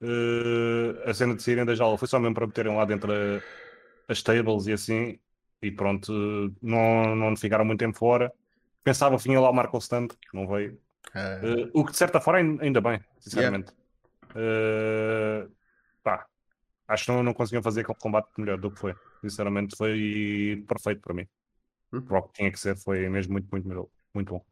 [0.00, 3.40] Uh, a cena de saírem da jaula foi só mesmo para meterem lá dentro a,
[4.10, 5.18] as tables e assim,
[5.62, 6.12] e pronto,
[6.60, 8.32] não, não ficaram muito tempo fora.
[8.82, 10.78] Pensava que vinha lá o Marco Stand, não veio.
[11.72, 13.72] O que de certa forma ainda bem, sinceramente.
[14.34, 15.48] Yeah.
[16.02, 16.26] pá,
[16.88, 18.94] acho que não, não conseguiam fazer o combate melhor do que foi.
[19.20, 21.28] Sinceramente, foi perfeito para mim.
[21.92, 22.02] Hum?
[22.08, 24.44] O que tinha que ser, foi mesmo muito, muito, muito bom.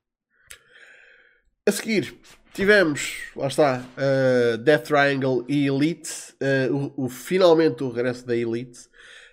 [1.69, 2.17] A seguir,
[2.53, 8.37] tivemos, lá está, uh, Death Triangle e Elite, uh, o, o, finalmente o regresso da
[8.37, 8.89] Elite,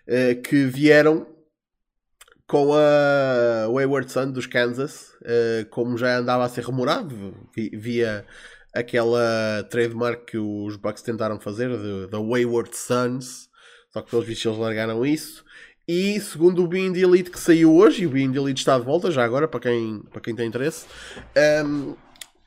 [0.07, 1.27] uh, que vieram
[2.47, 5.11] com a Wayward Sun dos Kansas,
[5.71, 8.27] como já andava a ser rumorado, via
[8.73, 11.69] aquela trademark que os Bucks tentaram fazer,
[12.07, 13.49] da Wayward Suns,
[13.91, 15.45] só que pelos bichos eles largaram isso.
[15.87, 19.11] E segundo o Being Elite que saiu hoje, e o Being Elite está de volta
[19.11, 20.85] já agora, para quem, para quem tem interesse,
[21.65, 21.95] um,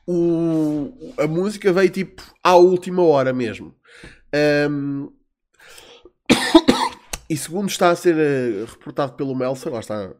[0.07, 3.75] o, a música veio tipo à última hora mesmo.
[4.69, 5.11] Um,
[7.29, 10.13] e segundo está a ser uh, reportado pelo Melser, lá está,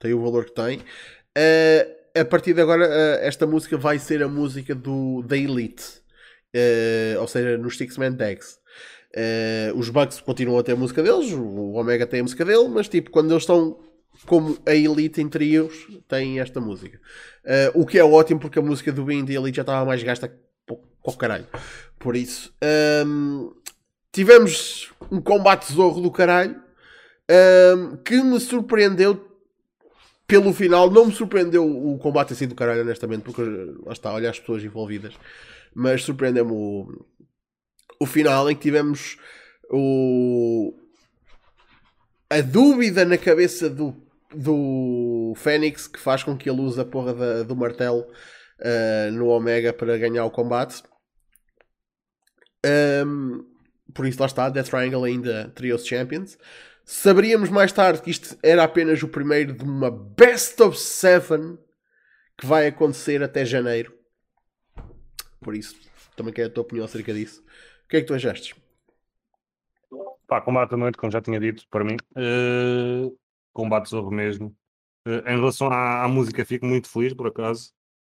[0.00, 0.78] tem o valor que tem.
[0.78, 5.84] Uh, a partir de agora, uh, esta música vai ser a música do, da Elite,
[7.20, 8.58] ou seja, nos Six Man Tags.
[9.16, 12.68] Uh, os Bucks continuam a ter a música deles, o Omega tem a música dele,
[12.68, 13.78] mas tipo, quando eles estão
[14.26, 17.00] como a Elite em trios, têm esta música.
[17.44, 20.02] Uh, o que é ótimo porque a música do Bean de Elite já estava mais
[20.02, 20.32] gasta
[20.66, 21.46] com o caralho.
[21.98, 23.50] Por isso, um, ehm,
[24.12, 26.62] tivemos um combate zorro do caralho um,
[27.28, 29.14] ehm, que me surpreendeu
[30.26, 30.90] pelo final.
[30.90, 33.42] Não me surpreendeu o combate assim do caralho, honestamente, porque
[33.84, 35.14] lá está, olha as pessoas envolvidas,
[35.74, 37.06] mas surpreendeu-me o
[38.00, 39.16] o final em que tivemos
[39.70, 40.74] o,
[42.30, 43.96] a dúvida na cabeça do,
[44.34, 48.00] do Fênix que faz com que ele use a porra da, do martelo
[48.60, 50.82] uh, no Omega para ganhar o combate.
[52.64, 53.44] Um,
[53.94, 56.36] por isso lá está, Death Triangle ainda Trios Champions.
[56.88, 61.58] Saberíamos mais tarde que isto era apenas o primeiro de uma Best of Seven
[62.38, 63.92] que vai acontecer até janeiro.
[65.40, 65.74] Por isso,
[66.14, 67.42] também quero a tua opinião acerca disso.
[67.84, 68.54] O que é que tu achaste?
[70.28, 71.96] Pá, combate à noite, como já tinha dito, para mim.
[72.12, 73.18] Uh,
[73.52, 74.56] combate zorro mesmo.
[75.04, 77.72] Uh, em relação à, à, música, fico muito feliz, por acaso.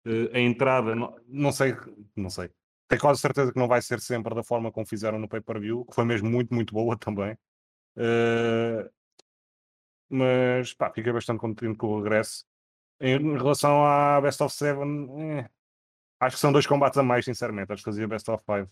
[0.05, 1.75] Uh, a entrada, não, não, sei,
[2.15, 2.51] não sei.
[2.87, 5.95] Tenho quase certeza que não vai ser sempre da forma como fizeram no pay-per-view, que
[5.95, 7.35] foi mesmo muito, muito boa também.
[7.99, 8.89] Uh,
[10.09, 12.45] mas, pá, fiquei bastante contente com o regresso.
[12.99, 15.07] Em, relação à Best of Seven,
[15.39, 15.49] eh,
[16.19, 17.71] acho que são dois combates a mais, sinceramente.
[17.71, 18.67] Acho que fazia Best of Five.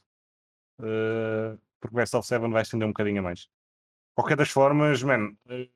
[0.79, 3.49] Uh, porque Best of Seven vai estender um bocadinho a mais.
[4.15, 5.69] Qualquer das formas, man, uh,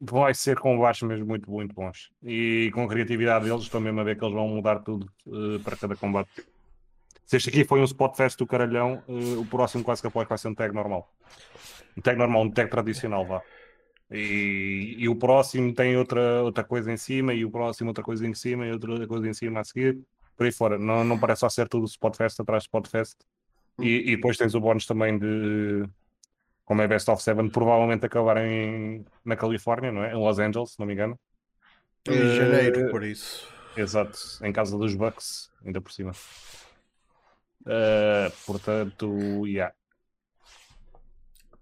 [0.00, 2.10] vai ser com baixos mesmo muito, muito bons.
[2.22, 5.60] E com a criatividade deles, estou mesmo a ver que eles vão mudar tudo uh,
[5.60, 6.30] para cada combate.
[7.28, 10.26] Se este aqui foi um spot fest do caralhão, uh, o próximo quase que após
[10.26, 11.12] vai ser um tag normal.
[11.94, 13.42] Um tag normal, um tag tradicional, vá.
[14.10, 18.26] E, e, o próximo tem outra, outra coisa em cima, e o próximo outra coisa
[18.26, 19.98] em cima, e outra coisa em cima a seguir
[20.34, 20.78] por aí fora.
[20.78, 23.18] Não, não parece só ser tudo Spotfest atrás de Spotfest.
[23.78, 25.84] E, e depois tens o bónus também de,
[26.64, 30.14] como é Best of Seven, provavelmente acabarem na Califórnia, não é?
[30.14, 31.20] Em Los Angeles, se não me engano.
[32.08, 33.46] Em janeiro, uh, por isso.
[33.76, 36.12] Exato, em casa dos Bucks, ainda por cima.
[37.68, 39.74] Uh, portanto, yeah.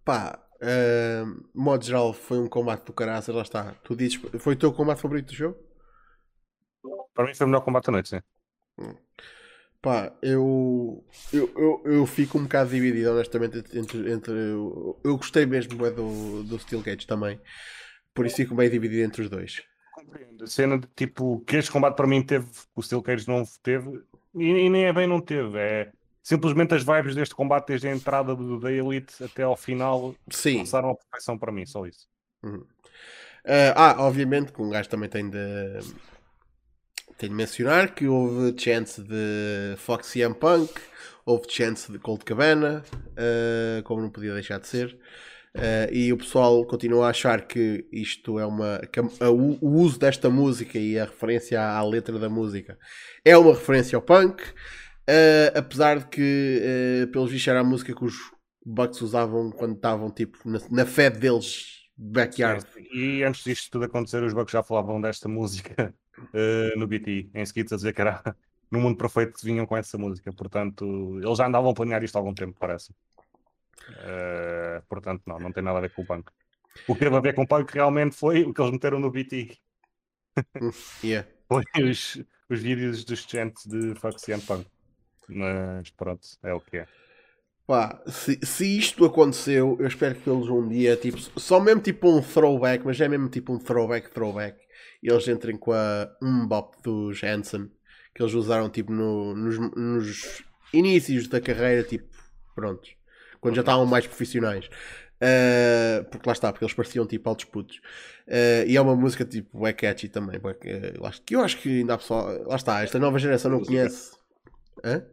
[0.05, 3.73] Pá, uh, modo geral, foi um combate do caraças, lá está.
[3.83, 5.59] Tu dizes, foi o teu combate favorito do jogo?
[7.13, 8.21] Para mim foi o melhor combate da noite, sim.
[9.83, 14.13] Pá, eu, eu, eu, eu, fico um bocado dividido, honestamente, entre.
[14.13, 17.41] entre eu, eu gostei mesmo do, do Steel Cage também,
[18.15, 19.63] por isso fico bem dividido entre os dois.
[19.93, 20.45] Compreendo.
[20.45, 24.03] A cena de tipo que este combate para mim teve, o Steel Cage não teve,
[24.37, 25.91] e, e, nem é bem não teve, é
[26.23, 30.59] simplesmente as vibes deste combate, desde a entrada do, da Elite até ao final, Sim.
[30.59, 32.07] passaram a perfeição para mim, só isso.
[32.43, 32.65] Uhum.
[33.45, 35.39] Uh, ah, obviamente que um gajo também tem de,
[37.17, 40.73] tem de mencionar que houve chance de Fox M Punk,
[41.25, 44.99] houve chance de Cold Cabana, uh, como não podia deixar de ser.
[45.57, 48.79] Uh, e o pessoal continua a achar que isto é uma.
[49.21, 52.79] A, o, o, uso desta música e a referência à, à, letra da música
[53.25, 56.63] é uma referência ao punk, uh, apesar de que,
[57.03, 58.15] uh, pelos vistos, era a música que os
[58.67, 62.67] Bucks usavam quando estavam tipo na, na fé deles, backyard.
[62.93, 65.95] E antes disto tudo acontecer, os Bucks já falavam desta música
[66.77, 68.23] no BT, em seguida a dizer que era
[68.71, 72.17] no mundo perfeito que vinham com essa música, portanto, eles já andavam a planear isto
[72.17, 72.93] há algum tempo, parece.
[73.89, 76.31] Uh, portanto, não, não tem nada a ver com o punk.
[76.87, 79.11] O que teve a ver com o punk realmente foi o que eles meteram no
[79.11, 79.57] BT.
[81.03, 81.29] yeah.
[81.49, 84.67] Foi os, os vídeos dos chants de Foxy and Punk.
[85.29, 86.87] Mas pronto, é o que é.
[87.67, 92.09] Pá, se, se isto aconteceu, eu espero que eles um dia, tipo, só mesmo tipo
[92.09, 94.57] um throwback, mas é mesmo tipo um throwback, throwback,
[95.03, 97.69] eles entrem com a Mbop dos Hanson,
[98.15, 102.07] que eles usaram tipo no, nos, nos inícios da carreira, tipo,
[102.55, 102.97] prontos
[103.41, 104.69] quando já estavam mais profissionais.
[105.17, 107.79] Uh, porque lá está, porque eles pareciam tipo altos putos.
[108.27, 110.41] Uh, e é uma música tipo é catchy também.
[111.25, 112.27] Que eu acho que ainda há pessoal.
[112.47, 114.17] Lá está, esta nova geração não conhece.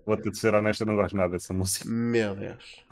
[0.06, 1.88] Vou-te dizer honesto, eu não gosto nada dessa música.
[1.88, 2.84] Meu Deus.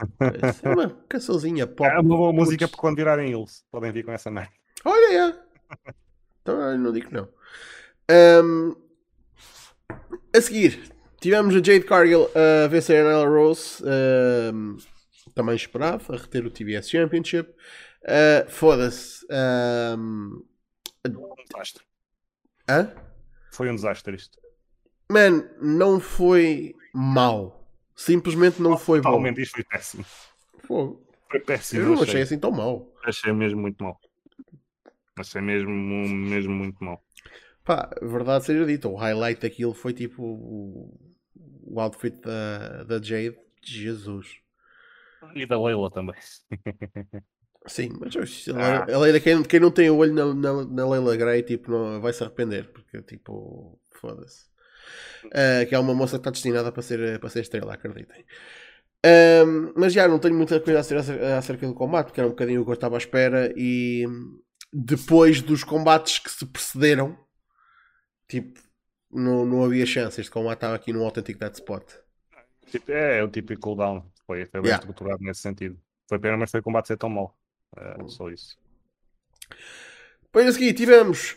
[0.62, 1.88] é uma cançãozinha pop.
[1.88, 3.64] É uma boa música para quando virarem eles.
[3.70, 4.52] Podem vir com essa merda.
[4.84, 5.34] Olha, é.
[6.40, 7.28] Então não digo não.
[8.10, 8.74] Um,
[10.34, 13.82] a seguir, tivemos a Jade Cargill a vencer a Nella Rose.
[13.84, 14.76] Um,
[15.34, 17.50] também esperava, a reter o TBS Championship.
[18.02, 19.26] Uh, Foda-se.
[19.30, 20.44] Um...
[21.06, 21.84] um desastre.
[22.68, 22.92] Hã?
[23.52, 24.38] Foi um desastre isto.
[25.10, 27.68] Man, não foi mau.
[27.94, 29.10] Simplesmente não foi bom.
[29.10, 30.04] Totalmente, isto foi péssimo.
[30.66, 30.96] Foi,
[31.30, 31.82] foi péssimo.
[31.82, 32.92] Eu não achei, achei assim tão mau.
[33.04, 34.00] Achei mesmo muito mau.
[35.16, 37.02] Achei mesmo, mesmo muito mau.
[37.64, 41.14] Pá, verdade seja dita, o highlight daquilo foi tipo o,
[41.64, 43.38] o outfit da, da Jade.
[43.62, 44.41] Jesus.
[45.34, 46.16] E da Leila também.
[47.66, 48.14] Sim, mas
[48.56, 48.92] ah.
[48.92, 52.00] a Leila, quem, quem não tem o olho na, na, na Leila Grey, tipo, não,
[52.00, 54.50] vai se arrepender, porque, tipo, foda-se.
[55.26, 58.24] Uh, que é uma moça que está destinada para ser, para ser estrela, acreditem.
[59.04, 62.32] Um, mas já não tenho muita coisa a dizer acerca do combate, porque era um
[62.32, 63.52] bocadinho o que eu estava à espera.
[63.56, 64.06] E
[64.72, 67.16] depois dos combates que se precederam,
[68.28, 68.60] tipo,
[69.10, 70.20] não, não havia chance.
[70.20, 71.84] Este combate estava aqui no Authentic Dead Spot.
[72.70, 74.11] Tipo, é, é o típico cooldown.
[74.26, 74.82] Foi, foi bem yeah.
[74.82, 75.78] estruturado nesse sentido.
[76.08, 77.36] Foi pena, mas foi o combate ser tão mau.
[77.76, 78.58] Uh, só isso.
[80.22, 81.36] Depois a seguir tivemos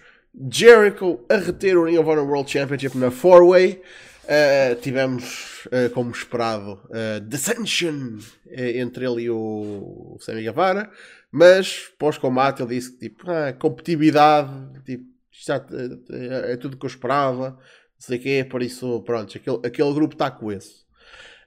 [0.52, 3.82] Jericho a reter o Ring of Honor World Championship na 4-Way.
[4.26, 8.18] Uh, tivemos, uh, como esperado, uh, dissension
[8.50, 10.90] entre ele e o, o Sammy Guevara,
[11.32, 15.64] mas pós-combate ele disse que tipo, ah, competitividade, tipo, já,
[16.10, 17.60] é, é tudo que eu esperava, não
[18.00, 20.85] sei o quê, por isso, pronto, aquele, aquele grupo está com esse.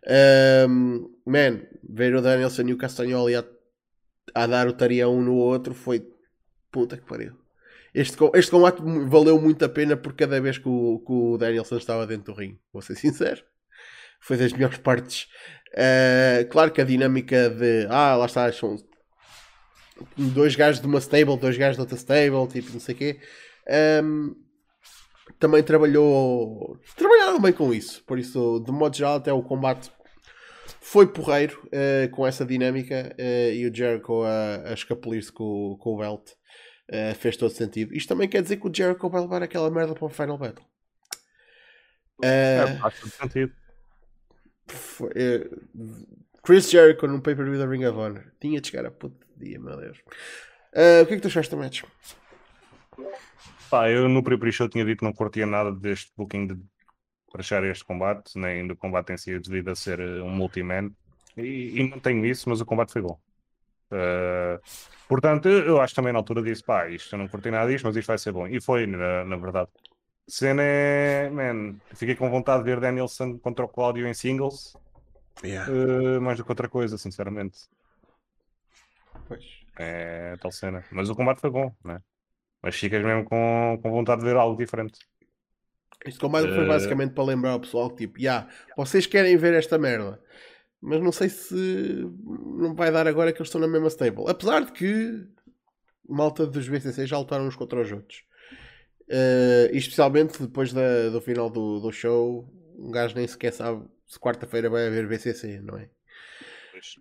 [0.07, 3.45] Um, man, ver o Danielson e o Castagnoli a,
[4.35, 6.07] a dar o taria um no outro foi
[6.71, 7.37] puta que pariu.
[7.95, 11.77] Este, este combate valeu muito a pena por cada vez que o, que o Danielson
[11.77, 13.43] estava dentro do ringue, vou ser sincero.
[14.21, 15.29] Foi das melhores partes.
[15.73, 18.77] Uh, claro que a dinâmica de ah, lá está, são
[20.17, 23.21] dois gajos de uma stable, dois gajos de outra stable, tipo, não sei o quê.
[24.03, 24.35] Um,
[25.39, 28.03] também trabalhou trabalharam bem com isso.
[28.05, 29.91] Por isso, de modo geral, até o combate
[30.81, 35.95] foi porreiro uh, com essa dinâmica uh, e o Jericho a, a escapulir-se com, com
[35.95, 37.95] o belt uh, fez todo sentido.
[37.95, 40.67] Isto também quer dizer que o Jericho vai levar aquela merda para o Final Battle.
[42.23, 43.53] é, faz todo sentido.
[44.67, 45.11] Foi,
[46.43, 49.77] Chris Jericho no pay-per-view da Ring of Honor tinha de chegar a puto dia, meu
[49.77, 49.99] Deus.
[49.99, 51.83] o que é que tu achaste do match?
[53.71, 56.59] Pá, eu no pre-show tinha dito que não curtia nada deste booking de
[57.31, 60.91] para achar este combate, nem do combate em si, devido a ser eh, um multiman.
[61.37, 63.19] E, e não tenho isso, mas o combate foi bom.
[63.91, 64.61] Uh,
[65.07, 67.97] portanto, eu acho também na altura disse, pá, isto eu não curti nada disto, mas
[67.97, 68.47] isto vai ser bom.
[68.47, 69.71] E foi, na, na verdade.
[70.27, 74.77] Cena é, man, fiquei com vontade de ver Danielson contra o Claudio em singles.
[75.43, 75.71] Yeah.
[75.71, 77.69] Uh, mais do que outra coisa, sinceramente.
[79.27, 79.45] Pois.
[79.79, 80.85] É tal cena.
[80.91, 82.03] Mas o combate foi bom, né?
[82.63, 84.99] Mas ficas mesmo com, com vontade de ver algo diferente.
[86.05, 86.55] Este combate uh...
[86.55, 90.21] foi basicamente para lembrar ao pessoal que tipo, yeah, vocês querem ver esta merda,
[90.81, 91.55] mas não sei se
[92.25, 94.25] não vai dar agora que eles estão na mesma stable.
[94.29, 95.27] Apesar de que
[96.09, 98.25] malta dos BCC já lutaram uns contra os outros.
[99.09, 104.19] Uh, especialmente depois da, do final do, do show, um gajo nem sequer sabe se
[104.19, 105.89] quarta-feira vai haver BCC, não é?
[106.73, 106.97] Pois.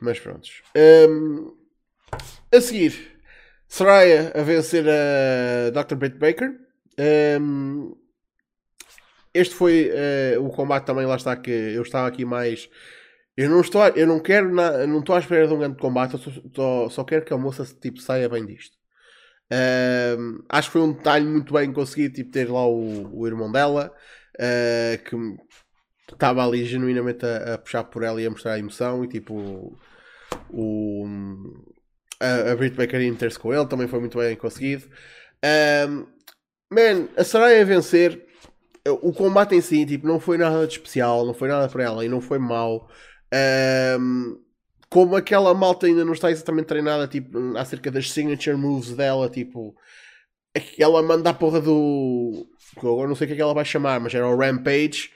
[0.00, 0.62] Mas prontos.
[1.08, 1.56] Um,
[2.52, 3.15] a seguir,
[3.68, 5.96] Soraya a vencer a Dr.
[5.96, 6.54] Britt Baker.
[7.40, 7.96] Um,
[9.34, 12.70] este foi uh, o combate também, lá está que eu estava aqui mais.
[13.36, 16.14] Eu não estou, eu não quero, na, não estou à espera de um grande combate,
[16.14, 16.20] eu
[16.54, 18.74] só, só quero que a moça tipo, saia bem disto.
[20.18, 23.52] Um, acho que foi um detalhe muito bem conseguido, tipo, ter lá o, o irmão
[23.52, 23.92] dela,
[24.36, 25.16] uh, que
[26.12, 29.78] estava ali genuinamente a, a, puxar por ela e a mostrar a emoção, e tipo,
[30.48, 31.06] o,
[32.20, 34.86] a, Britt Baker inter-se com ele também foi muito bem conseguido.
[35.88, 36.06] Um,
[36.70, 38.26] man, a Saraya vencer,
[39.02, 42.04] o combate em si, tipo, não foi nada de especial, não foi nada para ela
[42.04, 42.88] e não foi mau.
[44.00, 44.40] Um,
[44.88, 49.74] como aquela malta ainda não está exatamente treinada tipo, acerca das signature moves dela, tipo,
[50.78, 52.46] ela manda a porra do.
[52.76, 55.10] Agora não sei o que é que ela vai chamar, mas era o Rampage,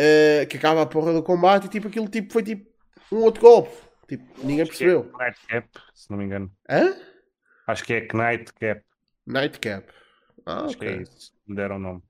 [0.00, 2.66] uh, que acaba a porra do combate e tipo, aquilo tipo, foi tipo
[3.12, 3.89] um outro golpe.
[4.10, 5.08] Tipo, ninguém percebeu.
[5.14, 6.50] É Nightcap, se não me engano.
[6.68, 6.96] Hã?
[7.64, 8.82] Acho que é Nightcap.
[9.24, 9.88] Nightcap.
[10.44, 10.88] Ah, Acho ok.
[10.88, 11.32] que é isso.
[11.46, 12.02] Me deram o nome.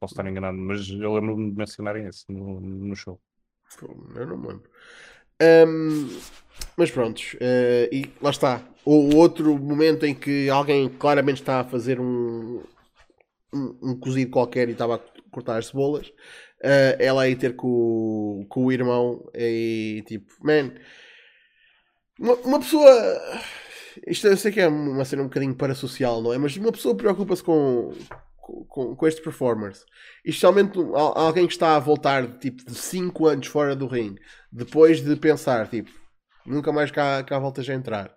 [0.00, 3.20] Posso estar enganado, mas eu lembro-me de mencionarem esse no, no show.
[4.14, 4.70] Eu não me lembro.
[5.68, 6.08] Um,
[6.74, 8.62] mas pronto, uh, e lá está.
[8.82, 12.62] O outro momento em que alguém claramente está a fazer um,
[13.52, 18.46] um, um cozido qualquer e estava a cortar as cebolas, uh, ela aí ter com,
[18.48, 20.72] com o irmão e tipo, man,
[22.18, 22.90] uma, uma pessoa.
[24.06, 26.38] Isto eu sei que é uma cena um bocadinho parasocial, não é?
[26.38, 27.92] Mas uma pessoa preocupa-se com,
[28.68, 29.84] com, com estes performers.
[30.24, 30.78] Especialmente
[31.14, 34.20] alguém que está a voltar tipo, de 5 anos fora do ringue,
[34.52, 35.90] depois de pensar, tipo,
[36.44, 38.14] nunca mais cá, cá voltas a entrar.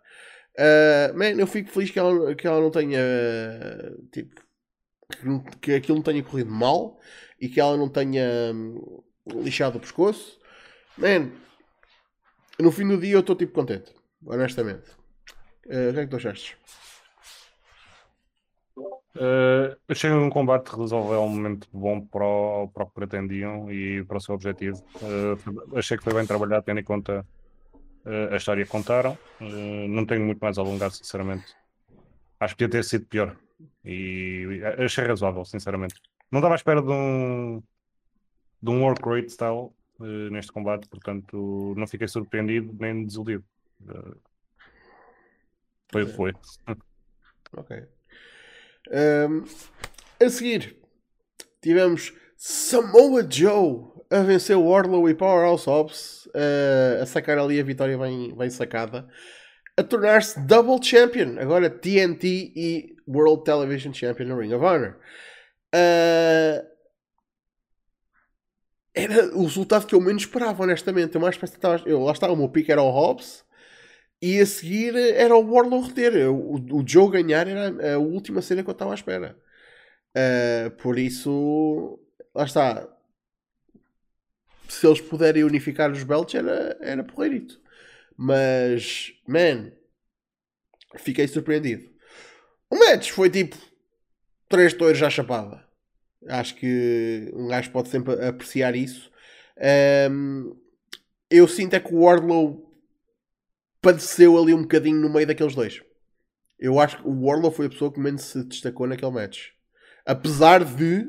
[0.58, 3.00] Uh, man, eu fico feliz que ela, que ela não tenha
[4.12, 4.42] tipo
[5.10, 7.00] que, que aquilo não tenha corrido mal
[7.40, 9.02] e que ela não tenha hum,
[9.36, 10.38] lixado o pescoço.
[10.98, 11.32] Man,
[12.60, 13.94] no fim do dia eu estou tipo contente,
[14.26, 14.90] honestamente.
[15.66, 16.58] Uh, o que é que tu achaste?
[19.16, 24.22] Uh, achei um combate razoavelmente bom para o, para o que pretendiam e para o
[24.22, 24.84] seu objetivo.
[25.02, 27.26] Uh, achei que foi bem trabalhado, tendo em conta
[28.06, 29.18] uh, a história que contaram.
[29.90, 31.56] não tenho muito mais a alongar, sinceramente.
[32.40, 33.36] Acho que podia ter sido pior.
[33.84, 35.96] E achei razoável, sinceramente.
[36.32, 37.62] Não estava à espera de um,
[38.62, 43.44] de um work rate style neste combate, portanto, não fiquei surpreendido nem desiludido.
[45.92, 46.34] foi o que foi.
[47.52, 47.76] Ok.
[48.92, 49.44] Um,
[50.24, 50.78] a seguir,
[51.60, 57.64] tivemos Samoa Joe a vencer o Orlow e Powerhouse Hobbs, uh, a sacar ali a
[57.64, 59.08] vitória bem, bem sacada,
[59.78, 65.00] a tornar-se Double Champion, agora TNT e World Television Champion no Ring of Honor.
[65.74, 66.69] Uh,
[69.04, 71.16] era o resultado que eu menos esperava, honestamente.
[71.16, 73.44] Eu mais pensava, eu, lá está, o meu pick era o Hobbs
[74.22, 76.30] e a seguir era o Warlow reter.
[76.30, 79.38] O, o Joe ganhar era a última cena que eu estava à espera.
[80.16, 82.00] Uh, por isso,
[82.34, 82.88] lá está.
[84.68, 87.60] Se eles puderem unificar os belts, era, era porreirito.
[88.18, 89.72] Mas, man,
[90.98, 91.90] fiquei surpreendido.
[92.70, 93.58] O match foi tipo
[94.50, 95.69] 3 touros à chapada.
[96.28, 99.10] Acho que um gajo pode sempre apreciar isso.
[100.12, 100.56] Um,
[101.30, 102.70] eu sinto é que o Wardlow
[103.82, 105.82] padeceu ali um bocadinho no meio daqueles dois.
[106.60, 109.50] Eu acho que o Warlow foi a pessoa que menos se destacou naquele match.
[110.06, 111.08] Apesar de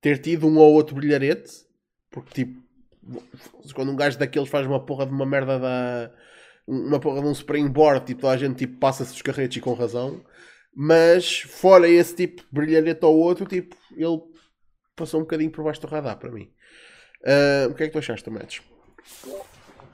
[0.00, 1.64] ter tido um ou outro brilharete,
[2.10, 2.62] porque tipo,
[3.74, 6.10] quando um gajo daqueles faz uma porra de uma merda da.
[6.66, 9.74] uma porra de um springboard, tipo, toda a gente tipo, passa-se os carretes e com
[9.74, 10.20] razão.
[10.74, 14.20] Mas fora esse tipo de brilharete ou outro, tipo, ele
[14.96, 16.50] passou um bocadinho por baixo do radar para mim.
[17.22, 18.60] Uh, o que é que tu achaste do match?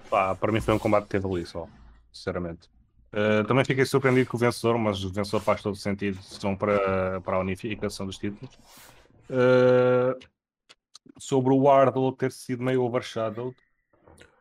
[0.08, 1.68] Pá, para mim foi um combate teve ali só
[2.18, 2.68] sinceramente.
[3.12, 7.20] Uh, também fiquei surpreendido com o vencedor, mas o vencedor faz todo sentido são para,
[7.22, 8.54] para a unificação dos títulos.
[9.30, 10.18] Uh,
[11.18, 13.56] sobre o Wardlow ter sido meio overshadowed,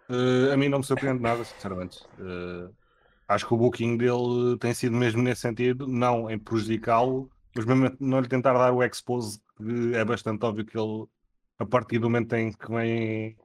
[0.09, 1.99] uh, a mim não me surpreende nada, sinceramente.
[3.27, 7.95] acho que o booking dele tem sido mesmo nesse sentido, não em prejudicá-lo, mas mesmo
[7.99, 9.39] não lhe tentar dar o expose,
[9.93, 11.05] é bastante óbvio que ele,
[11.59, 13.37] a partir do momento em que vem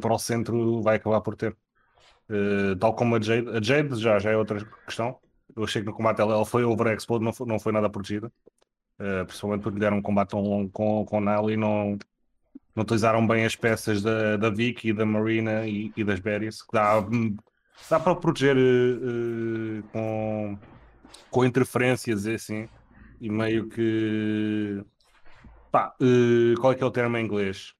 [0.00, 1.56] para o centro, vai acabar por ter.
[2.30, 5.18] Uh, tal como a Jade, a Jade já, já é outra questão.
[5.56, 8.32] Eu achei que no combate ela, ela foi overexplode, não não foi nada protegida.
[9.00, 11.98] Uh, principalmente porque deram um combate tão longo com, com Nile e não,
[12.74, 17.00] não utilizaram bem as peças da, da Vicky, da Marina e, e das Berries, dá,
[17.88, 20.58] dá para proteger uh, com,
[21.30, 22.68] com interferências e assim.
[23.20, 24.82] E meio que.
[25.70, 25.94] Pá,
[26.60, 27.74] qual é que é o termo em inglês?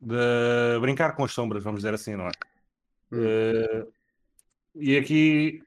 [0.00, 2.30] De brincar com as sombras, vamos dizer assim, não é?
[3.12, 3.92] Uh,
[4.74, 5.62] e aqui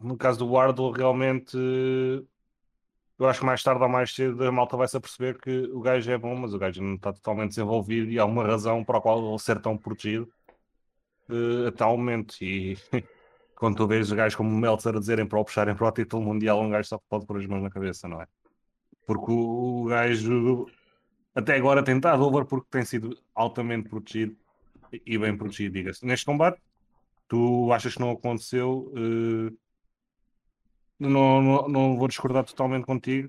[0.00, 1.56] no caso do Wardle, realmente
[3.18, 5.80] eu acho que mais tarde ou mais cedo a malta vai-se a perceber que o
[5.80, 8.98] gajo é bom, mas o gajo não está totalmente desenvolvido e há uma razão para
[8.98, 10.32] a qual ele ser tão protegido
[11.28, 12.36] uh, até ao momento.
[12.40, 12.78] E
[13.58, 16.22] quando tu vês gajos como o Meltzer a dizerem para o puxarem para o título
[16.22, 18.26] mundial, um gajo só pode pôr as mãos na cabeça, não é?
[19.04, 20.66] Porque o, o gajo
[21.34, 24.36] até agora tem estado over porque tem sido altamente protegido
[25.04, 26.06] e bem protegido, diga-se.
[26.06, 26.60] Neste combate,
[27.26, 28.92] tu achas que não aconteceu?
[28.96, 29.56] Uh,
[30.98, 33.28] não, não, não vou discordar totalmente contigo.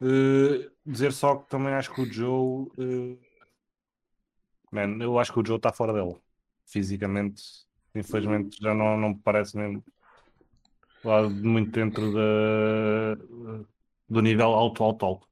[0.00, 2.66] Uh, dizer só que também acho que o Joe.
[2.76, 3.18] Uh,
[4.72, 6.16] man, eu acho que o Joe está fora dele.
[6.66, 7.63] Fisicamente,
[7.94, 9.84] infelizmente, já não, não me parece mesmo
[11.04, 13.14] lá muito dentro da,
[14.08, 15.28] do nível alto, alto, alto.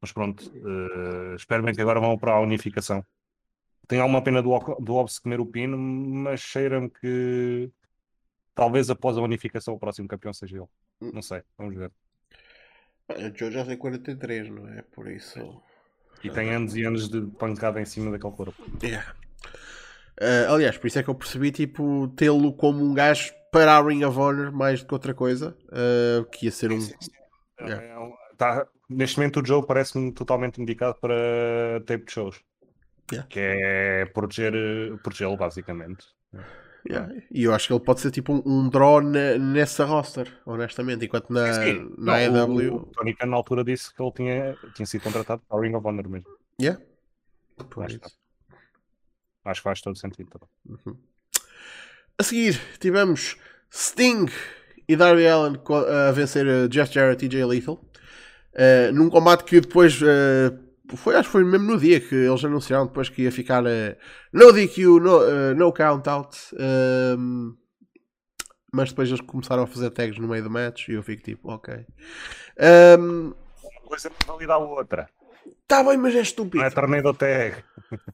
[0.00, 3.04] Mas pronto, uh, espero bem que agora vão para a unificação.
[3.88, 7.70] Tenho alguma pena do, do Obbs comer o pino, mas cheira-me que
[8.54, 10.66] talvez após a unificação o próximo campeão seja ele.
[11.00, 11.12] Hum.
[11.14, 11.92] Não sei, vamos ver.
[13.08, 14.82] O Joe já tem 43, não é?
[14.82, 15.62] Por isso.
[16.24, 18.64] E tem anos e anos de pancada em cima daquele corpo.
[18.82, 19.14] Yeah.
[20.20, 23.82] Uh, aliás, por isso é que eu percebi tipo, tê-lo como um gajo para a
[23.82, 25.56] Ring of Honor mais do que outra coisa.
[25.68, 26.78] Uh, que ia ser um.
[27.60, 27.84] Yeah.
[27.84, 32.40] É tá, neste momento o Joe parece-me totalmente indicado para tape de shows.
[33.12, 33.28] Yeah.
[33.28, 34.52] Que é proteger,
[35.02, 36.06] protegê-lo basicamente.
[36.88, 37.12] Yeah.
[37.30, 41.04] E eu acho que ele pode ser tipo um, um draw nessa roster, honestamente.
[41.04, 42.76] Enquanto na, sim, na AEW.
[42.76, 45.74] O, Tony Khan na altura disse que ele tinha, tinha sido contratado para o Ring
[45.74, 46.28] of Honor mesmo.
[46.60, 46.80] Yeah.
[47.80, 48.00] Acho,
[49.46, 50.40] acho, que faz todo sentido.
[50.68, 50.96] Uhum.
[52.18, 53.36] A seguir tivemos
[53.72, 54.26] Sting
[54.88, 55.60] e Darby Allen
[56.08, 57.74] a vencer uh, Jeff Jarrett e Jay Lethal.
[58.54, 62.44] Uh, num combate que depois uh, foi, acho que foi mesmo no dia que eles
[62.44, 63.96] anunciaram depois que ia ficar uh,
[64.32, 66.36] no DQ, no, uh, no count out.
[66.54, 67.56] Uh,
[68.72, 71.50] mas depois eles começaram a fazer tags no meio do match e eu fico tipo,
[71.50, 71.86] ok.
[72.98, 73.32] Um,
[73.62, 75.08] Uma coisa não valida a outra.
[75.62, 76.58] Está bem, mas é estúpido.
[76.58, 77.64] Não é tornado tag.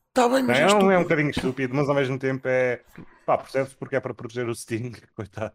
[0.08, 0.90] Está bem, mas não, é, estúpido.
[0.90, 2.80] é um bocadinho estúpido, mas ao mesmo tempo é.
[3.26, 5.54] Pá, percebes porque é para proteger o Sting, coitado.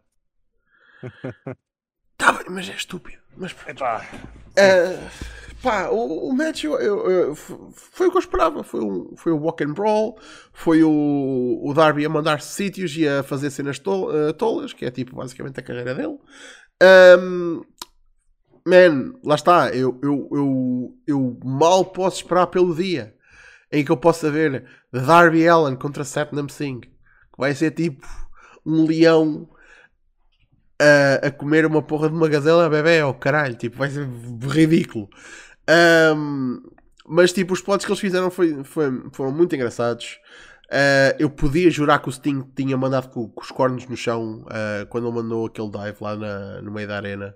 [2.12, 3.22] Está bem, mas é estúpido.
[3.36, 4.06] Mas pá.
[4.50, 8.62] Uh, Pá, o, o match eu, eu, eu, foi o que eu esperava.
[8.62, 10.18] Foi, um, foi o walk and brawl,
[10.52, 14.84] foi o, o Darby a mandar sítios e a fazer cenas tol, uh, tolas, que
[14.84, 16.16] é tipo basicamente a carreira dele.
[17.20, 17.64] Um,
[18.68, 19.70] man, lá está.
[19.70, 23.14] Eu, eu, eu, eu mal posso esperar pelo dia
[23.72, 28.06] em que eu possa ver Darby Allen contra Satnam Singh, que vai ser tipo
[28.64, 29.48] um leão
[30.80, 34.08] a, a comer uma porra de uma gazela bebê, oh caralho, tipo, vai ser
[34.48, 35.08] ridículo.
[36.16, 36.62] Um,
[37.06, 40.18] mas tipo, os plots que eles fizeram foi, foi, foram muito engraçados.
[40.66, 44.44] Uh, eu podia jurar que o Sting tinha mandado com, com os cornos no chão
[44.44, 47.34] uh, quando ele mandou aquele dive lá na, no meio da arena.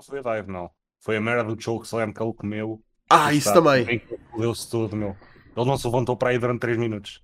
[0.00, 0.70] Não foi a dive, não.
[1.02, 2.82] Foi a merda do choke slam que ele comeu.
[3.10, 4.02] Ah, isso também.
[4.38, 5.14] Deu-se tudo, meu.
[5.54, 7.22] Ele não se levantou para aí durante 3 minutos.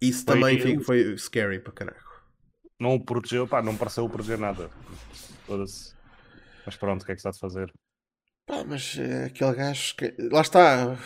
[0.00, 2.06] Isso foi, também foi, foi scary para caralho.
[2.78, 4.70] Não o protegeu, pá, não pareceu proteger nada.
[5.48, 7.72] Mas pronto, o que é que está a fazer?
[8.46, 10.14] Pá, mas uh, aquele gajo que...
[10.30, 10.96] Lá está.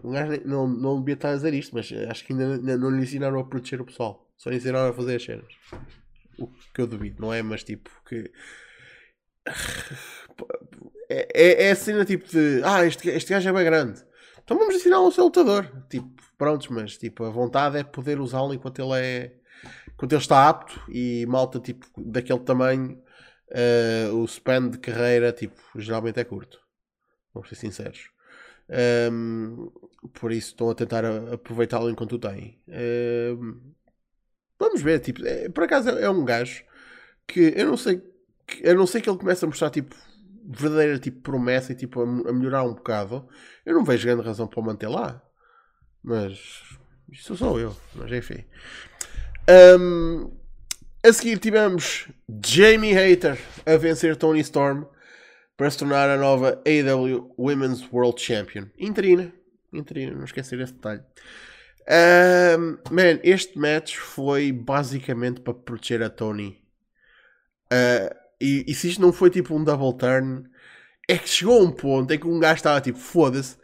[0.00, 2.76] O gajo não, não devia estar a dizer isto, mas eh, acho que ainda, ainda
[2.76, 4.30] não lhe ensinaram a proteger o pessoal.
[4.36, 5.54] Só lhe ensinaram a fazer as cenas.
[6.38, 7.42] O que eu duvido, não é?
[7.42, 8.30] Mas tipo que.
[11.08, 12.62] É, é, é a cena tipo de.
[12.64, 14.02] Ah, este, este gajo é bem grande.
[14.42, 15.70] Então vamos ensiná-lo a ser lutador.
[15.88, 19.34] Tipo, prontos, mas tipo, a vontade é poder usá-lo enquanto ele é.
[19.92, 23.02] Enquanto ele está apto e malta tipo daquele tamanho.
[23.50, 26.58] Uh, o span de carreira tipo, geralmente é curto.
[27.32, 28.10] Vamos ser sinceros.
[29.12, 29.70] Um,
[30.14, 32.60] por isso estão a tentar aproveitá-lo enquanto o têm.
[32.68, 33.74] Um,
[34.58, 36.64] vamos ver, tipo, é, por acaso é, é, um gajo
[37.26, 38.02] que eu não sei,
[38.46, 39.94] que, eu não sei que ele começa a mostrar tipo
[40.46, 43.26] verdadeira tipo, promessa e tipo a, a, melhorar um bocado.
[43.64, 45.22] Eu não vejo grande razão para o manter lá,
[46.02, 46.62] mas
[47.10, 47.76] isso sou eu.
[47.94, 48.44] Mas enfim,
[49.78, 50.30] um,
[51.02, 52.08] a seguir tivemos
[52.44, 54.84] Jamie Hater a vencer Tony Storm
[55.56, 58.66] para se tornar a nova AEW Women's World Champion.
[58.78, 59.32] Interina.
[59.72, 61.02] Interina, não esquecer esse detalhe.
[61.86, 66.62] Um, man, este match foi basicamente para proteger a Tony.
[67.72, 70.44] Uh, e, e, se isto não foi tipo um double turn,
[71.08, 73.56] é que chegou a um ponto em que um gajo estava tipo: foda-se,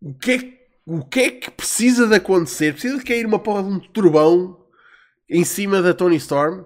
[0.00, 2.72] o que, é, o que é que precisa de acontecer?
[2.72, 4.66] Precisa de cair uma porra de um turbão
[5.28, 6.64] em cima da Tony Storm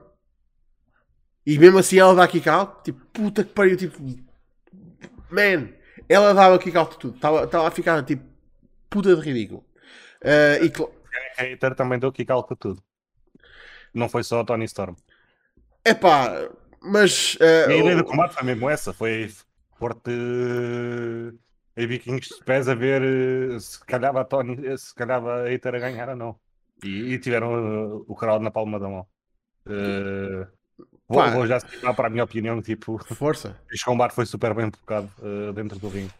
[1.45, 3.99] e mesmo assim ela dá kick out, tipo, puta que pariu, tipo,
[5.31, 5.69] man,
[6.09, 8.25] ela dava kick out de tudo, estava a ficar tipo,
[8.89, 9.65] puta de ridículo.
[10.23, 10.73] Uh, e
[11.37, 12.83] Hater também deu kick out de tudo.
[13.93, 14.95] Não foi só a Tony Storm.
[15.85, 16.49] Epá,
[16.81, 17.37] mas.
[17.41, 19.29] eh, E a ideia o- do combate foi mesmo essa, foi
[19.79, 20.11] forte
[21.77, 25.51] em Vikings de pés a ver eh, se calhava a Tony, eh, se calhava a
[25.51, 26.41] Eiter a ganhar ou não.
[26.83, 27.53] E, e tiveram
[28.01, 29.09] eh, o crowd na palma da mão.
[29.69, 30.49] Eh,
[31.09, 31.31] vou, Pá.
[31.31, 33.57] vou já citar para a minha opinião, tipo, Força.
[33.73, 36.15] este combate foi super bem focado eh, dentro do ringue.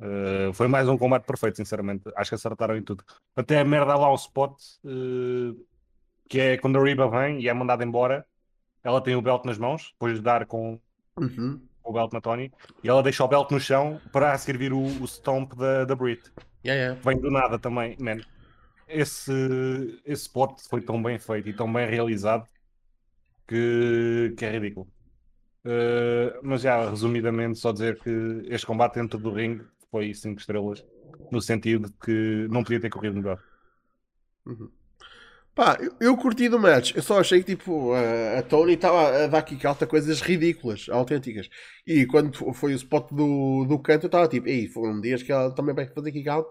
[0.00, 2.04] Eh, foi mais um combate perfeito, sinceramente.
[2.16, 3.04] Acho que acertaram em tudo.
[3.36, 5.54] Até a merda lá ao spot, eh,
[6.28, 8.26] que é quando a Riba vem e é mandada embora,
[8.86, 10.78] ela tem o belt nas mãos, depois de dar com
[11.18, 11.60] Uhum.
[11.82, 12.52] o belt na Tony,
[12.84, 15.84] e ela deixa o belt no chão para a seguir vir o, o stomp da,
[15.84, 16.30] da Brit.
[16.64, 17.00] Yeah, yeah.
[17.02, 18.18] Vem do nada também, man.
[18.86, 19.32] Esse,
[20.04, 22.46] esse spot foi tão bem feito e tão bem realizado
[23.48, 24.86] que, que é ridículo.
[25.64, 28.10] Eh, mas já, resumidamente, só dizer que
[28.46, 30.84] este combate dentro do ringue foi 5 estrelas,
[31.30, 33.42] no sentido de que não podia ter corrido melhor.
[35.56, 36.94] Pá, eu, eu curti do match.
[36.94, 40.20] Eu só achei que tipo, a, a Tony estava a dar kick out a coisas
[40.20, 41.48] ridículas, autênticas.
[41.86, 45.22] E quando fo- foi o spot do, do canto, eu estava tipo, ei, foram dias
[45.22, 46.48] que ela também vai fazer kick out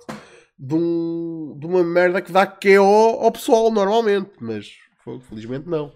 [0.57, 2.81] de, um, de uma merda que dá KO
[3.21, 4.31] ao pessoal normalmente.
[4.41, 4.71] Mas
[5.29, 5.93] felizmente não.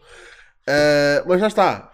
[0.67, 1.91] Ah, mas já está.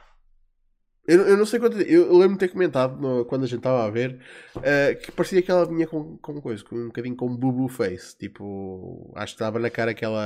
[1.07, 1.79] Eu, eu não sei quanto.
[1.81, 4.19] Eu, eu lembro de ter comentado no- quando a gente estava a ver
[4.57, 8.17] ah, que parecia que ela vinha com, com coisa, com um bocadinho com boo face.
[8.17, 10.23] Tipo, acho que estava na cara aquela.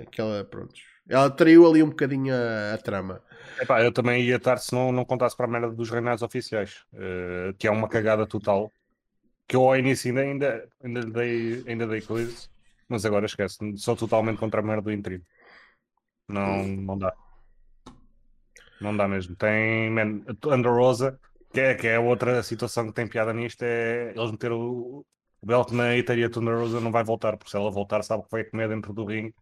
[0.00, 0.74] aquela pronto.
[1.08, 3.20] Ela traiu ali um bocadinho a, a trama.
[3.60, 6.84] Epá, eu também ia estar se não, não contasse para a merda dos reinados oficiais,
[6.94, 8.72] eh, que é uma cagada total.
[9.48, 12.48] Que eu ao início ainda, ainda, ainda, dei, ainda dei coisas,
[12.88, 15.24] mas agora esquece, sou totalmente contra a merda do intrigo.
[16.28, 17.14] Não, não dá.
[18.80, 19.36] Não dá mesmo.
[19.36, 21.18] Tem man, a Thunder Rosa,
[21.52, 25.04] que é, que é outra situação que tem piada nisto, é eles meter o,
[25.40, 28.02] o belt na Eiter e a Thunder Rosa não vai voltar, porque se ela voltar
[28.02, 29.34] sabe que vai comer dentro do ringue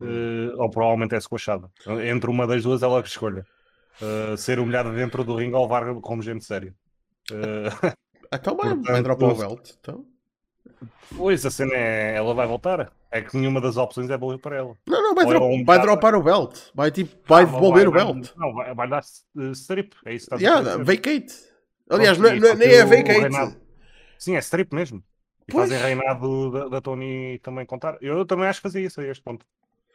[0.00, 1.70] eh, ou provavelmente é squashada.
[2.04, 3.46] Entre uma das duas, ela que escolha.
[4.00, 6.74] Eh, ser humilhada dentro do ringue ou levar como gente séria.
[7.30, 7.68] Eh,
[8.32, 9.70] Então vai, vai dropar o belt.
[9.78, 10.04] Então.
[11.16, 12.16] pois, a cena é.
[12.16, 12.92] Ela vai voltar.
[13.16, 14.76] É que nenhuma das opções é boa para ela.
[14.88, 16.58] Não, não, vai, é um vai dropar o belt.
[16.74, 18.32] Vai tipo, vai Ah, devolver o vai- belt.
[18.36, 19.04] Não, vai, vai dar
[19.38, 19.94] eh, strip.
[20.04, 20.84] É isso que Yeah, dizer.
[20.84, 21.34] vacate.
[21.88, 23.20] Aliás, não- e não- só nem é o vacate.
[23.20, 23.56] Reinado-
[24.18, 25.00] Sim, é strip mesmo.
[25.46, 25.70] E Pois.
[25.70, 27.96] fazem reinado da, da Tony também contar.
[28.00, 29.46] Eu também acho que fazia isso a este ponto.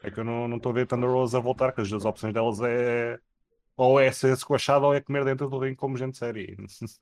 [0.01, 2.33] É que eu não estou a ver Thunder Rose a voltar, que as duas opções
[2.33, 3.19] delas é
[3.75, 6.55] ou é ser squashada ou é comer dentro do ringue como gente séria.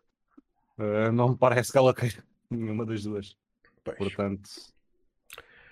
[0.80, 3.36] Eh, não me parece que ela queira nenhuma das duas.
[3.84, 3.98] Pois.
[3.98, 4.48] Portanto,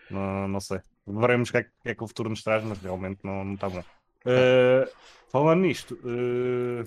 [0.10, 0.80] não, não sei.
[1.08, 3.54] Veremos o que é, que é que o futuro nos traz, mas realmente não, não
[3.54, 3.84] está bom.
[4.26, 4.92] Eh,
[5.32, 6.84] falando nisto, eh,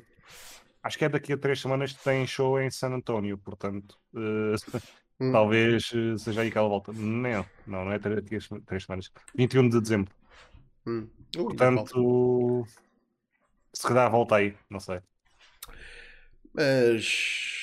[0.83, 4.81] acho que é daqui a três semanas que tem show em San Antonio, portanto, eh,
[5.21, 5.33] Hum.
[5.33, 6.93] talvez seja aí que ela volta.
[6.93, 9.11] Não, não, não é três, três- três semanas.
[9.35, 10.12] 21 de dezembro.
[10.87, 11.09] Hum.
[11.37, 11.57] Ui, falta.
[11.57, 12.66] Portanto,
[13.73, 15.01] se calhar volta aí, não sei.
[16.55, 17.57] Mas.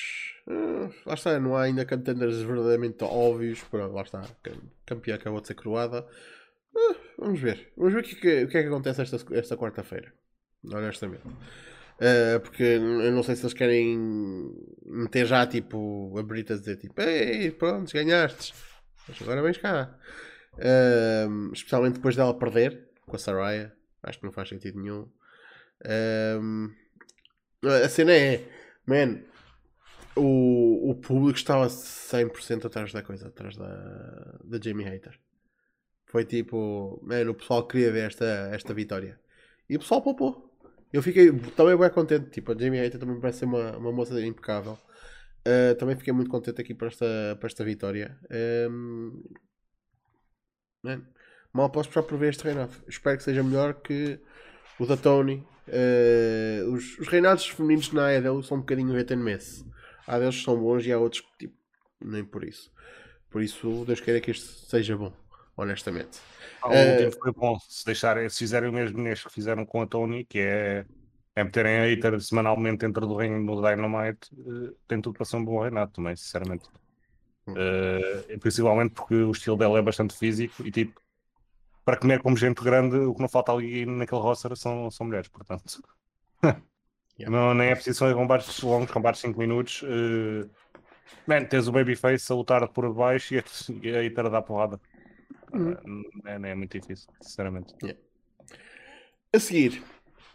[0.48, 3.60] Ah, lá está, não há ainda contenders verdadeiramente óbvios.
[3.64, 4.22] Pronto, lá está.
[4.42, 6.06] cam- Campeã acabou de ser coroada.
[6.76, 7.72] Ah, vamos ver.
[7.76, 10.12] Vamos ver o que, é que- o que é que acontece esta, esta quarta-feira.
[10.64, 11.22] Honestamente.
[12.00, 13.98] Ah, porque eu não sei se eles querem
[14.84, 18.52] meter já tipo a Brita a dizer tipo Ei, pronto, ganhaste.
[19.08, 19.98] Mas agora vens cá.
[20.58, 23.72] Ah, especialmente depois dela perder com a Saraya.
[24.02, 25.08] Acho que não faz sentido nenhum.
[25.84, 26.38] Ah,
[27.84, 28.44] a cena é,
[28.86, 29.20] man,
[30.16, 35.18] o, o público estava 100% atrás da coisa, atrás da, da Jamie Hater.
[36.06, 39.18] Foi tipo, man, o pessoal queria ver esta, esta vitória.
[39.68, 40.50] E o pessoal poupou.
[40.92, 42.30] Eu fiquei também bem contente.
[42.30, 44.78] Tipo, a Jamie Hater também parece ser uma, uma moça impecável.
[45.46, 48.18] Ah, também fiquei muito contente aqui para esta, para esta vitória.
[48.30, 49.22] Ahm,
[50.82, 51.02] man,
[51.52, 52.72] mal posso esperar por ver este reinado.
[52.88, 54.18] Espero que seja melhor que
[54.80, 55.46] o da Tony.
[55.68, 59.24] Eh, os, os reinados femininos na AEW são um bocadinho hit and.
[60.06, 61.54] Há deles que são bons e há outros que tipo,
[62.00, 62.70] nem por isso.
[63.30, 65.12] Por isso, Deus queira que isto seja bom,
[65.56, 66.18] honestamente.
[66.64, 67.58] O Eh, último foi bom.
[67.60, 70.86] Se, deixarem, se fizerem o mesmo neste que fizeram com a Tony, que é,
[71.34, 75.36] é meterem a hater semanalmente dentro do ringue no Dynamite, eh, tem tudo para ser
[75.36, 76.68] um bom reinado também, sinceramente.
[77.54, 81.00] Eh, principalmente porque o estilo dela é bastante físico e tipo,
[81.84, 85.28] para comer como gente grande, o que não falta ali naquele roster são, são mulheres,
[85.28, 85.82] portanto.
[87.18, 89.82] não, nem é preciso ser combates longos, combates 5 minutos.
[89.84, 90.48] eh,
[91.26, 94.80] man, tens o Babyface a lutar por baixo e a, e a dar porrada.
[95.52, 96.04] Uhum.
[96.22, 97.74] Não é, não é muito difícil, sinceramente.
[99.32, 99.82] A seguir,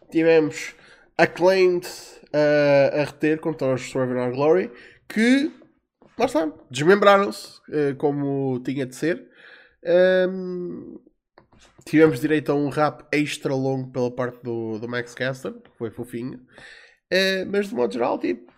[0.10, 0.76] tivemos
[1.18, 1.86] Acclaimed
[2.34, 4.72] uh, a reter contra os Our Glory,
[5.08, 5.52] que,
[6.18, 9.30] lá está, desmembraram-se, uh, como tinha de ser.
[9.84, 11.00] Um,
[11.86, 15.92] tivemos direito a um rap extra longo pela parte do, do Max Caster, que foi
[15.92, 16.40] fofinho.
[17.12, 18.52] Uh, mas de modo geral, tipo,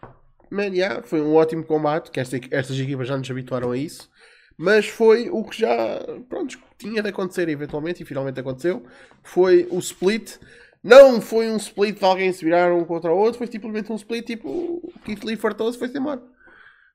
[0.50, 4.10] man, yeah, foi um ótimo combate, que esta, estas equipas já nos habituaram a isso.
[4.58, 6.00] Mas foi o que já
[6.30, 8.86] pronto, tinha de acontecer eventualmente e finalmente aconteceu.
[9.24, 10.38] Foi o split.
[10.84, 13.96] Não foi um split de alguém se virar um contra o outro, foi simplesmente um
[13.96, 16.22] split tipo o Keith Lee fartou-se foi-se embora.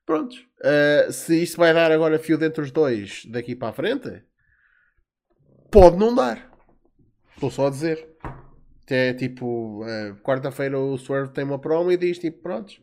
[0.05, 0.35] Pronto.
[0.61, 4.23] Uh, se isto vai dar agora fio entre os dois daqui para a frente,
[5.71, 6.49] pode não dar.
[7.33, 8.07] Estou só a dizer.
[8.89, 12.73] É tipo, uh, quarta-feira o Swerve tem uma promo e diz tipo, pronto,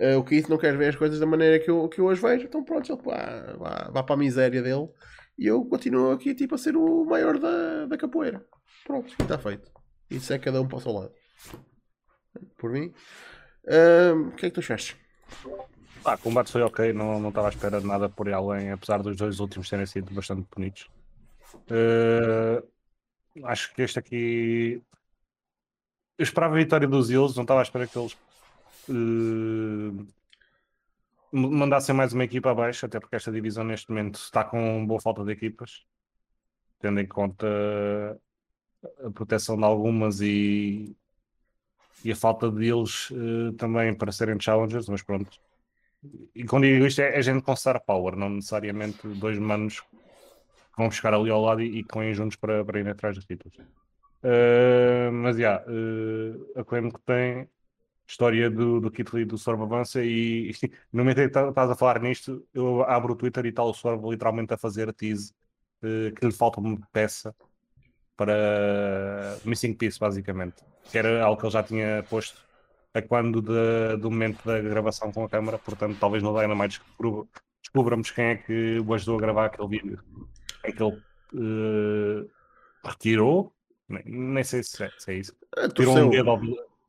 [0.00, 2.22] uh, o Keith não quer ver as coisas da maneira que eu, que eu hoje
[2.22, 4.88] vejo, então pronto, ele vá, vá, vá para a miséria dele
[5.38, 8.42] e eu continuo aqui tipo a ser o maior da, da capoeira.
[8.86, 9.70] Pronto, está feito.
[10.10, 11.12] Isso é cada um para o seu lado.
[12.56, 12.94] Por mim.
[13.64, 14.96] Uh, o que é que tu achaste?
[16.02, 18.70] Ah, o combate foi ok, não, não estava à espera de nada por aí além,
[18.70, 20.88] apesar dos dois últimos terem sido bastante bonitos.
[21.54, 22.66] Uh,
[23.44, 24.82] acho que este aqui.
[26.18, 28.12] Eu esperava a vitória dos Eels, não estava à espera que eles
[28.88, 30.06] uh,
[31.30, 35.24] mandassem mais uma equipa abaixo, até porque esta divisão neste momento está com boa falta
[35.24, 35.84] de equipas,
[36.78, 37.46] tendo em conta
[39.04, 40.96] a proteção de algumas e,
[42.02, 45.38] e a falta deles uh, também para serem challengers, mas pronto
[46.34, 49.82] e quando digo isto é, é gente com star power, não necessariamente dois manos
[50.76, 53.56] vão buscar ali ao lado e, e juntos para, para ir atrás dos títulos.
[54.22, 57.48] Uh, mas já, yeah, uh, que tem
[58.08, 60.54] história do, do Kit Lee do Sorb avança e, e
[60.92, 63.62] no momento em que tá, estás a falar nisto, eu abro o Twitter e está
[63.62, 65.32] o Sorb literalmente a fazer tease
[65.82, 67.34] uh, que lhe falta uma peça
[68.16, 70.56] para Missing Piece, basicamente.
[70.90, 72.40] Que era algo que ele já tinha posto
[72.94, 76.80] a quando de, do momento da gravação com a câmara, portanto, talvez no Dynamite
[77.62, 80.02] descobramos quem é que o ajudou a gravar aquele vídeo
[80.66, 80.96] em que ele
[81.34, 82.30] uh,
[82.84, 83.52] retirou,
[83.88, 86.40] nem, nem sei se é, se é isso, é, tirou um dedo ao,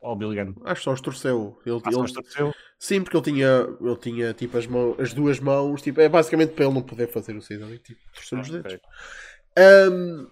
[0.01, 0.53] ao Billy Gunn.
[0.65, 1.59] Acho que só os torceu.
[1.65, 2.01] Ele, ah, ele...
[2.01, 2.53] Os torceu?
[2.79, 6.53] Sim, porque ele tinha, ele tinha tipo, as, mãos, as duas mãos, tipo, é basicamente
[6.53, 8.73] para ele não poder fazer o seis ali, tipo, torceu ah, os dedos.
[8.73, 8.81] Okay.
[9.91, 10.29] Um,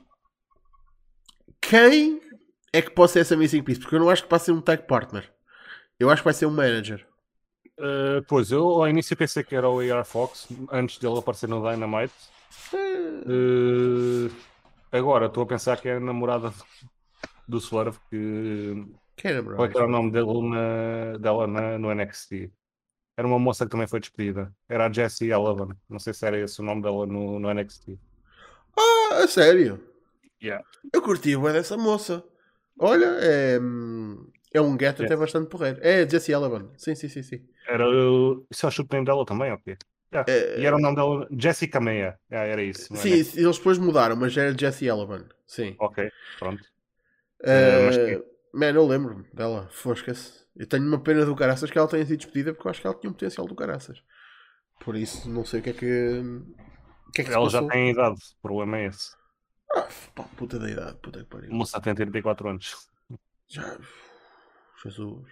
[1.62, 2.22] quem
[2.72, 3.80] é que pode ser essa Missing Piece?
[3.80, 5.32] Porque eu não acho que passe ser um tag partner.
[6.00, 7.06] Eu acho que vai ser um manager.
[7.80, 11.62] Uh, pois, eu ao início pensei que era o AR Fox, antes dele aparecer no
[11.62, 12.14] Dynamite.
[12.74, 14.32] Uh,
[14.91, 16.53] agora estou a pensar que é a namorada
[17.47, 17.99] do Swerve.
[18.10, 18.86] Que...
[19.24, 19.58] É namorada?
[19.58, 22.51] Qual é era o nome dele na, dela na, no NXT?
[23.18, 24.53] Era uma moça que também foi despedida.
[24.68, 25.70] Era a Jessie Eleven.
[25.89, 27.97] Não sei se era esse o nome dela no, no NXT.
[28.78, 29.80] Ah, a sério?
[30.43, 30.64] Yeah.
[30.91, 32.24] Eu curti o dessa moça.
[32.78, 33.58] Olha, é.
[34.53, 35.80] É um get até bastante porreiro.
[35.82, 36.70] É Jesse Eleven.
[36.78, 37.45] Sim, sim, sim, sim.
[37.68, 38.45] Era o.
[38.49, 39.78] Isso é o chute dela também, ok?
[40.14, 40.32] Yeah.
[40.32, 40.60] É...
[40.60, 42.20] E era o nome dela, Jessica Meia.
[42.32, 42.95] Yeah, era isso.
[42.95, 45.26] Sim, eles depois mudaram, mas era Jesse Eleven.
[45.45, 45.76] Sim.
[45.80, 46.64] Ok, pronto.
[47.41, 48.24] Uh, mas que...
[48.53, 49.68] Man, eu lembro-me dela.
[49.72, 50.45] Fosca-se.
[50.56, 52.88] Eu tenho uma pena do caraças que ela tenha sido despedida porque eu acho que
[52.88, 54.01] ela tinha um potencial do caraças.
[54.80, 56.22] Por isso, não sei o que é que.
[57.08, 59.14] O que é que ela já tem idade, o problema é esse.
[59.74, 61.51] Ah, pá, puta da idade, puta que pariu.
[61.51, 62.88] Moça tem 34 anos.
[63.47, 63.78] Já.
[64.84, 65.26] Jesus.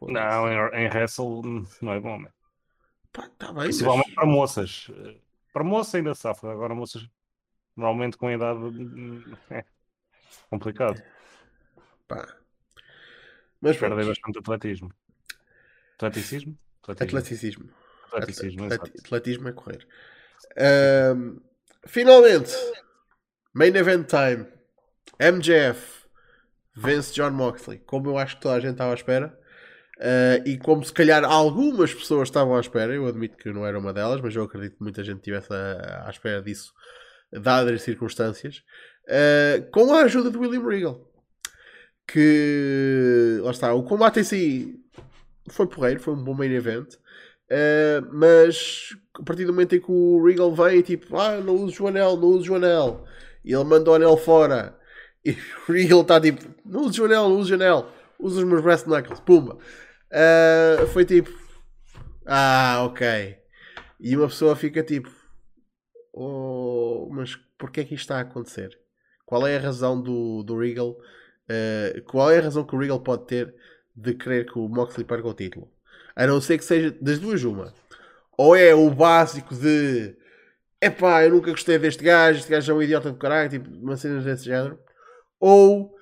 [0.00, 1.42] Não, em, em wrestle
[1.80, 2.30] não é bom, né?
[3.12, 4.14] Pá, tá bem, Principalmente mas...
[4.14, 4.90] para moças.
[5.52, 7.08] Para moça ainda safa, agora moças
[7.76, 8.60] normalmente com a idade
[9.50, 9.64] é
[10.48, 11.02] complicado.
[12.08, 12.36] Pá.
[13.60, 14.92] Mas perdem bastante atletismo.
[15.94, 16.58] Atleticismo?
[16.88, 17.70] Atleticismo.
[18.12, 19.86] Atleticismo, Atleti atletismo é correr.
[21.16, 21.40] Um,
[21.86, 22.52] finalmente,
[23.54, 24.46] main event time.
[25.20, 26.06] MJF
[26.74, 29.38] vence John Moxley, como eu acho que toda a gente estava à espera.
[30.02, 33.78] Uh, e como se calhar algumas pessoas estavam à espera, eu admito que não era
[33.78, 36.72] uma delas, mas eu acredito que muita gente estivesse à, espera disso,
[37.32, 38.64] dadas as circunstâncias,
[39.06, 41.08] uh, com a ajuda de William Regal.
[42.04, 44.74] Que lá está, o combate em si
[45.48, 46.94] foi porreiro, foi um bom main event.
[47.48, 48.88] Uh, mas
[49.20, 52.16] a partir do momento em que o Regal vem, tipo, ah, não uso o anel,
[52.16, 53.04] não uso o anel,
[53.44, 54.76] e ele manda o anel fora
[55.24, 55.30] e
[55.68, 59.20] o Regal está tipo, não usa janela, não usa janela, usa os meus breast knuckles,
[59.20, 59.58] pumba.
[60.12, 61.30] Uh, foi tipo,
[62.26, 63.38] ah, ok.
[63.98, 65.10] E uma pessoa fica tipo,
[66.12, 68.78] oh, mas porquê é que isto está a acontecer?
[69.24, 70.90] Qual é a razão do, do Regal?
[70.90, 73.54] Uh, qual é a razão que o Regal pode ter
[73.94, 75.70] de querer que o Moxley perca o título?
[76.14, 77.72] A não ser que seja das duas uma.
[78.36, 80.14] Ou é o básico de
[80.80, 83.96] epá, eu nunca gostei deste gajo, este gajo é um idiota do caralho, tipo, uma
[83.96, 84.78] cena desse género
[85.42, 85.96] ou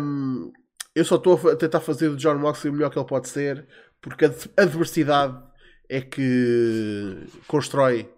[0.00, 0.52] um,
[0.94, 3.66] eu só estou a tentar fazer do John Moxley o melhor que ele pode ser,
[4.00, 5.38] porque a adversidade
[5.88, 8.10] é que constrói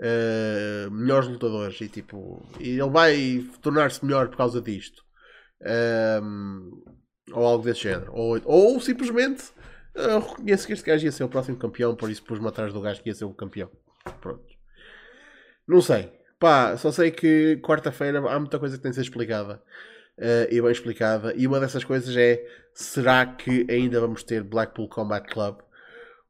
[0.00, 5.02] uh, melhores lutadores e tipo, ele vai tornar-se melhor por causa disto.
[6.22, 6.82] Um,
[7.32, 8.12] ou algo desse género.
[8.14, 9.44] Ou, ou simplesmente
[9.96, 12.80] uh, reconheço que este gajo ia ser o próximo campeão, por isso pus-me atrás do
[12.80, 13.70] gajo que ia ser o campeão.
[14.20, 14.44] Pronto.
[15.66, 16.12] Não sei.
[16.38, 19.62] Pá, só sei que quarta-feira há muita coisa que tem de ser explicada.
[20.20, 21.32] Uh, e bem explicada.
[21.34, 22.44] E uma dessas coisas é:
[22.74, 25.60] será que ainda vamos ter Blackpool Combat Club?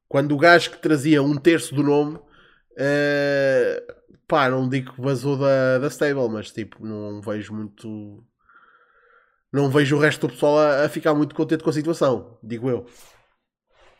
[0.09, 3.93] Quando o gajo que trazia um terço do nome, uh,
[4.28, 8.24] pá, não digo que vazou da, da stable, mas tipo, não vejo muito.
[9.53, 12.70] Não vejo o resto do pessoal a, a ficar muito contente com a situação, digo
[12.70, 12.86] eu.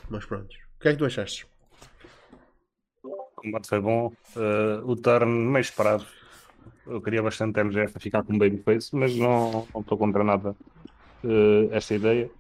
[0.09, 0.55] Mas pronto.
[0.77, 1.49] O que é que tu achaste?
[3.03, 4.13] O combate foi bom.
[4.37, 6.07] Uh, o turn meio esperado.
[6.87, 10.57] Eu queria bastante MGF a ficar com babyface, mas não estou contra nada
[11.25, 12.31] uh, esta ideia.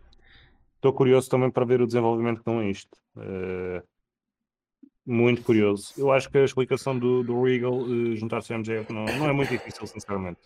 [0.76, 2.96] Estou curioso também para ver o desenvolvimento com isto.
[3.16, 3.82] Uh,
[5.06, 5.92] muito curioso.
[5.96, 9.32] Eu acho que a explicação do, do Regal uh, juntar-se ao MJF não, não é
[9.32, 10.40] muito difícil, sinceramente.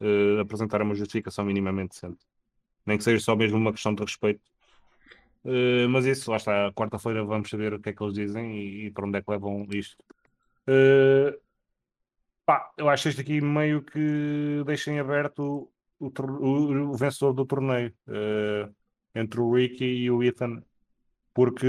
[0.00, 2.20] Uh, apresentar uma justificação minimamente decente.
[2.86, 4.40] Nem que seja só mesmo uma questão de respeito.
[5.44, 8.86] Uh, mas isso, lá está, quarta-feira vamos saber o que é que eles dizem e,
[8.86, 9.96] e para onde é que levam isto.
[10.68, 11.38] Uh,
[12.50, 15.70] pá, eu acho isto aqui meio que deixem aberto
[16.00, 18.74] o, o, o vencedor do torneio uh,
[19.14, 20.60] entre o Ricky e o Ethan,
[21.32, 21.64] porque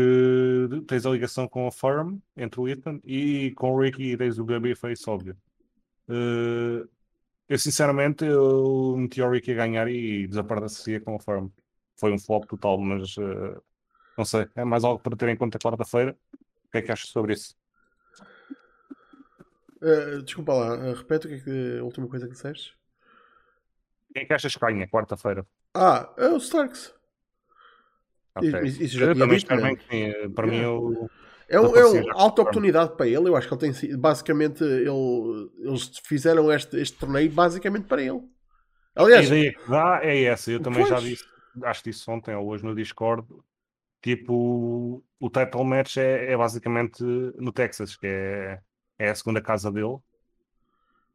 [0.88, 4.44] tens a ligação com a Firm entre o Ethan e com o Ricky tens o
[4.44, 5.38] Babyface, óbvio.
[6.10, 6.90] Uh,
[7.48, 11.50] eu sinceramente eu meti o Ricky a ganhar e desapareceria com a Firm.
[11.96, 13.62] Foi um flop total, mas uh,
[14.18, 16.18] não sei, é mais algo para ter em conta quarta-feira.
[16.66, 17.61] O que é que achas sobre isso?
[19.82, 22.78] Uh, desculpa lá, uh, repete o que é que, a última coisa que disseste.
[24.14, 25.46] Quem é que achas que ganha quarta-feira?
[25.74, 26.94] Ah, é o Starks.
[28.36, 28.62] Okay.
[28.64, 30.30] Isso, isso já eu também espero bem que sim.
[30.30, 31.10] Para mim eu...
[31.50, 33.28] É, um, é uma alta oportunidade para ele.
[33.28, 38.22] Eu acho que ele tem basicamente ele, eles fizeram este, este torneio basicamente para ele.
[38.96, 40.50] Aliás, a ideia que dá é essa.
[40.50, 40.90] Eu também pois.
[40.90, 41.26] já disse,
[41.64, 43.28] acho disse ontem ou hoje no Discord.
[44.02, 48.60] Tipo, o title match é, é basicamente no Texas, que é,
[49.06, 49.98] é a segunda casa dele,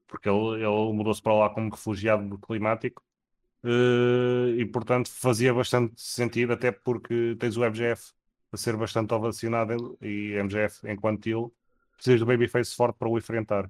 [0.06, 3.02] porque ele, ele mudou-se para lá como refugiado climático
[3.64, 8.12] Uh, e portanto fazia bastante sentido, até porque tens o MGF
[8.52, 11.48] a ser bastante ovacionado e MGF, enquanto ele,
[11.96, 13.66] precisas do babyface forte para o enfrentar.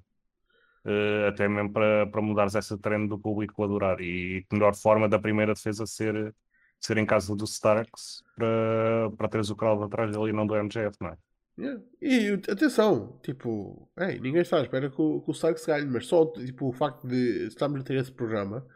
[0.84, 4.00] Uh, até mesmo para, para mudares essa trend do público adorar.
[4.00, 6.34] E melhor forma da primeira defesa ser,
[6.78, 10.54] ser em casa do Starks para, para teres o crowd atrás dele e não do
[10.54, 11.18] MGF, não é?
[11.58, 11.82] Yeah.
[12.02, 16.06] E atenção, tipo, hey, ninguém está à espera que o, que o Starks ganhe, mas
[16.06, 18.66] só tipo, o facto de estarmos a ter esse programa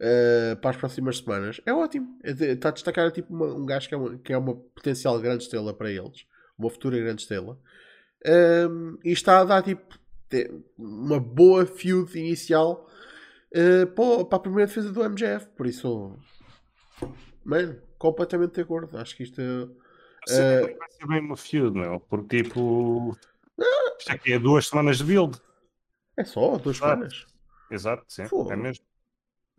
[0.00, 2.18] uh, para as próximas semanas, é ótimo.
[2.22, 5.18] É está a destacar tipo, uma, um gajo que é, uma, que é uma potencial
[5.18, 6.24] grande estrela para eles,
[6.56, 7.58] uma futura grande estrela,
[8.24, 9.98] um, ehm, e está a dar tipo,
[10.78, 12.88] uma boa feud inicial
[13.52, 15.48] uh, para, para, a primeira defesa do MJF.
[15.56, 16.16] Por isso,
[17.44, 18.96] mano, completamente de acordo.
[18.96, 19.68] Acho que isto é.
[20.28, 23.16] Uh, vai ser bem uma feud, meu, porque tipo.
[23.98, 25.40] Isto aqui é duas semanas de build.
[26.16, 26.92] É só duas Exato.
[26.92, 27.26] semanas.
[27.70, 28.22] Exato, sim.
[28.50, 28.84] É mesmo.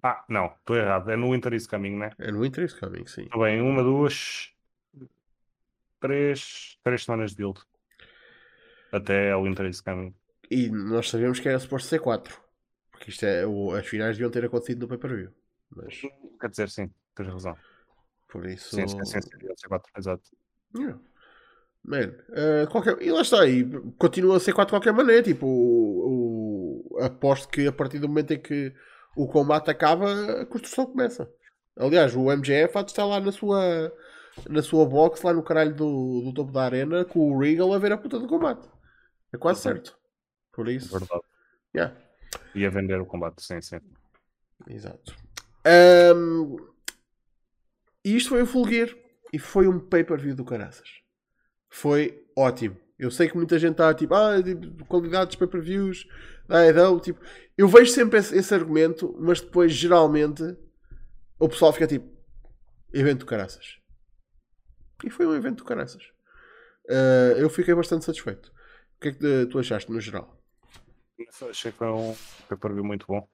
[0.03, 1.11] Ah, não, estou errado.
[1.11, 2.11] É no Winter is Coming, né?
[2.17, 3.23] É no Winter is Coming, sim.
[3.23, 4.51] Está bem, uma, duas,
[5.99, 7.59] três, três semanas de build.
[8.91, 10.13] Até ao Winter is Coming.
[10.49, 12.41] E nós sabemos que era suposto ser quatro.
[12.91, 15.31] Porque isto é, o, as finais deviam ter acontecido no pay-per-view.
[15.69, 16.01] Mas...
[16.39, 17.55] Quer dizer, sim, tens razão.
[18.27, 18.75] Por isso.
[18.75, 20.23] Sim, sim, sim, sim ser quatro, exato.
[20.75, 20.99] Yeah.
[21.83, 23.01] Man, uh, qualquer...
[23.01, 23.65] e lá está, e
[23.97, 25.23] continua a ser 4 de qualquer maneira.
[25.23, 26.99] Tipo, o, o...
[27.03, 28.73] aposto que a partir do momento em que
[29.15, 31.29] o combate acaba, a construção começa.
[31.75, 33.91] Aliás, o MGF há de estar lá na sua,
[34.47, 37.79] na sua box, lá no caralho do, do topo da arena, com o Regal a
[37.79, 38.69] ver a puta do combate.
[39.33, 39.97] É quase certo.
[40.51, 40.91] Por isso.
[40.91, 41.23] Verdade.
[41.73, 41.95] Yeah.
[42.53, 43.79] Ia vender o combate, sim, sim.
[44.67, 45.15] Exato.
[46.15, 46.57] Um,
[48.03, 48.89] e isto foi o Full Gear.
[49.33, 50.89] E foi um pay-per-view do caraças.
[51.69, 52.77] Foi ótimo.
[52.99, 56.05] Eu sei que muita gente está tipo, ah, tipo, qualidade dos pay-per-views
[56.49, 57.19] EW, tipo,
[57.57, 60.43] eu vejo sempre esse, esse, argumento, mas depois geralmente
[61.39, 62.07] o pessoal fica tipo,
[62.93, 63.77] evento do caraças.
[65.03, 66.03] E foi um evento do caraças.
[66.89, 68.51] Uh, eu fiquei bastante satisfeito.
[68.97, 70.37] O que é que tu achaste no geral?
[71.49, 72.15] Achei que foi um
[72.49, 73.27] pay-per-view muito bom.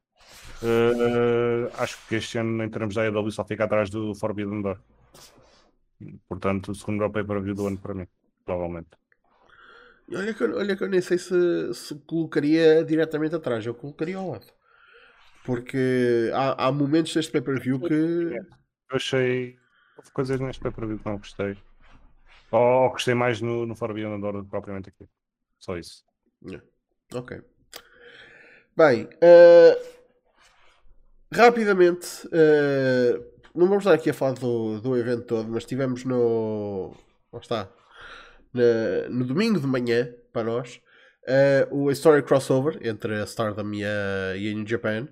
[0.61, 4.79] Uh, acho que este ano, em termos da EW, só fica atrás do Forbidden Door.
[6.27, 8.07] Portanto, o segundo melhor pay-per-view do ano para mim,
[8.45, 8.89] provavelmente.
[10.13, 14.29] Olha que, olha que eu nem sei se, se colocaria diretamente atrás, eu colocaria ao
[14.31, 14.47] lado.
[15.43, 17.93] Porque há, há momentos deste pay-per-view que.
[17.93, 18.45] Eu
[18.91, 19.57] achei.
[19.97, 21.57] Houve coisas neste pay-per-view que não gostei.
[22.51, 25.09] Ou, ou gostei mais no, no Forbidden Door propriamente aqui.
[25.59, 26.03] Só isso.
[26.45, 26.65] Yeah.
[27.13, 27.41] Ok.
[28.75, 29.97] Bem, uh,
[31.33, 36.93] rapidamente, uh, não vamos estar aqui a falar do, do evento todo, mas estivemos no.
[37.33, 37.69] Lá está.
[39.09, 40.79] No domingo de manhã, para nós,
[41.27, 45.07] uh, o Story Crossover entre a Stardom e a, e a New Japan,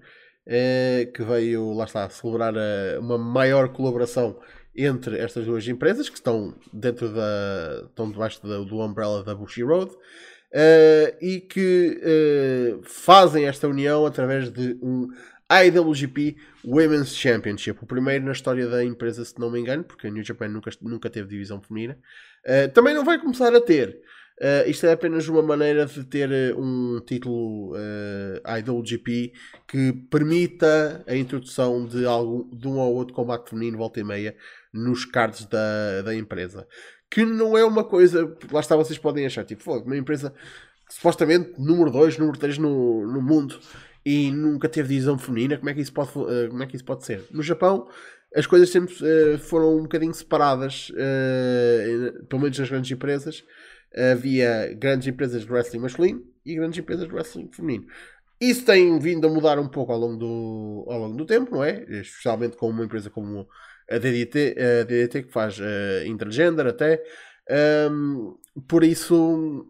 [1.13, 2.53] que veio, lá está, celebrar
[2.99, 4.39] uma maior colaboração
[4.75, 7.83] entre estas duas empresas que estão dentro da.
[7.85, 9.91] estão debaixo da, do umbrella da Bushi Road.
[10.55, 15.09] Uh, e que uh, fazem esta união através de um
[15.51, 20.09] IWGP Women's Championship, o primeiro na história da empresa, se não me engano, porque a
[20.09, 21.97] New Japan nunca, nunca teve divisão feminina.
[22.45, 23.99] Uh, também não vai começar a ter.
[24.65, 27.73] isto é apenas uma maneira de ter um título
[28.59, 29.33] IWGP
[29.67, 34.35] que permita a introdução de, algum, de um ou outro combate feminino volta e meia
[34.73, 36.67] nos cards da, da empresa
[37.09, 38.35] que não é uma coisa.
[38.51, 40.33] Lá está, vocês podem achar, tipo, uma empresa
[40.89, 43.57] supostamente número 2, número 3 no, no mundo
[44.05, 46.85] e nunca teve divisão feminina, como é que isso pode, uh, como é que isso
[46.85, 47.25] pode ser?
[47.31, 47.87] No Japão,
[48.35, 53.43] as coisas sempre uh, foram um bocadinho separadas, uh, pelo menos nas grandes empresas.
[54.11, 57.87] Havia grandes empresas de wrestling masculino e grandes empresas de wrestling feminino.
[58.39, 61.63] Isso tem vindo a mudar um pouco ao longo do, ao longo do tempo, não
[61.63, 61.83] é?
[61.87, 63.47] Especialmente com uma empresa como
[63.89, 67.01] a DDT, a DDT que faz uh, intergender até.
[67.89, 68.37] Um,
[68.67, 69.65] por isso.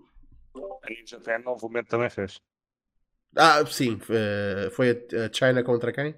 [0.83, 2.39] A Ninja Fan novamente também fez.
[3.36, 3.95] Ah, sim.
[3.95, 6.15] Uh, foi a China contra quem?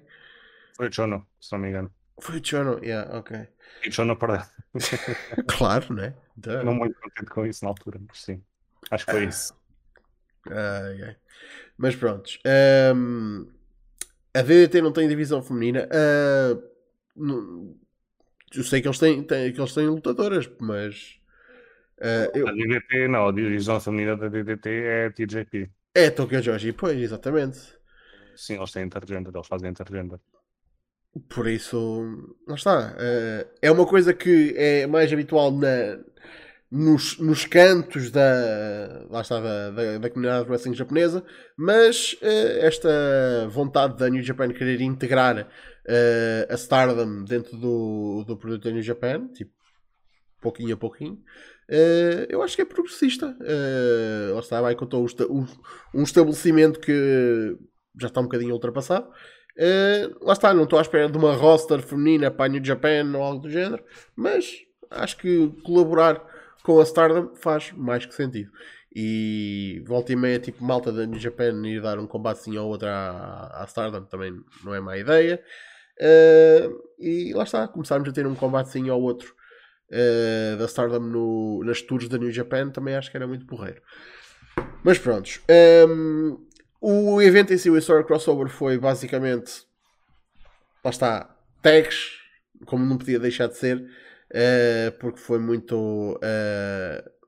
[0.76, 1.92] Foi o Chono, se não me engano.
[2.20, 3.48] Foi o Chono, yeah, ok.
[3.84, 4.42] E o Chono perdeu.
[5.48, 6.14] claro, né?
[6.36, 6.62] Duh.
[6.62, 8.42] Não muito contente com isso na altura, mas sim.
[8.90, 9.28] Acho que foi ah.
[9.28, 9.54] isso.
[10.50, 11.16] Ah, yeah.
[11.76, 12.30] Mas pronto.
[12.94, 13.46] Um,
[14.34, 15.88] a DDT não tem divisão feminina.
[15.88, 17.78] Uh,
[18.54, 21.18] eu sei que eles têm, têm, que eles têm lutadoras, mas.
[21.98, 22.48] Uh, eu...
[22.48, 25.70] A DDT, não, a divisão feminina da DDT é a TJP.
[25.94, 27.58] É Tokyo Joshi, pois, exatamente.
[28.36, 30.20] Sim, eles têm intergender, eles fazem intergender.
[31.28, 32.92] Por isso, lá está.
[32.92, 35.98] Uh, é uma coisa que é mais habitual na,
[36.70, 41.24] nos, nos cantos da, lá está, da, da, da comunidade de wrestling japonesa,
[41.56, 48.36] mas uh, esta vontade da New Japan querer integrar uh, a Stardom dentro do, do
[48.36, 49.52] produto da New Japan, tipo,
[50.40, 51.18] pouquinho a pouquinho.
[51.70, 53.36] Uh, eu acho que é progressista.
[53.40, 55.46] Uh, lá está, vai contou um,
[55.94, 57.56] um estabelecimento que
[58.00, 59.08] já está um bocadinho ultrapassado.
[59.58, 63.12] Uh, lá está, não estou à espera de uma roster feminina para a New Japan
[63.14, 63.84] ou algo do género,
[64.16, 66.24] mas acho que colaborar
[66.62, 68.50] com a Stardom faz mais que sentido.
[68.94, 72.88] E volta e meia, tipo, malta da New Japan ir dar um combatezinho ou outro
[72.88, 74.32] à, à Stardom também
[74.64, 75.42] não é má ideia.
[76.00, 79.34] Uh, e lá está, começarmos a ter um combatezinho ao outro
[79.90, 83.80] uh, da Stardom no, nas tours da New Japan, também acho que era muito porreiro.
[84.82, 85.40] Mas prontos.
[85.88, 86.38] Um,
[86.80, 89.66] o evento em si, o Historic Crossover, foi basicamente.
[90.84, 92.12] Lá está, tags,
[92.66, 96.18] como não podia deixar de ser, uh, porque foi muito.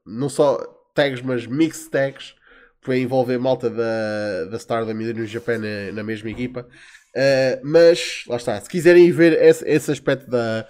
[0.07, 0.59] não só
[0.95, 2.35] tags, mas mixed tags.
[2.83, 6.67] Foi envolver malta da, da Stardom e da New Japan na, na mesma equipa.
[7.15, 10.67] Uh, mas, lá está, se quiserem ver esse, esse aspecto da,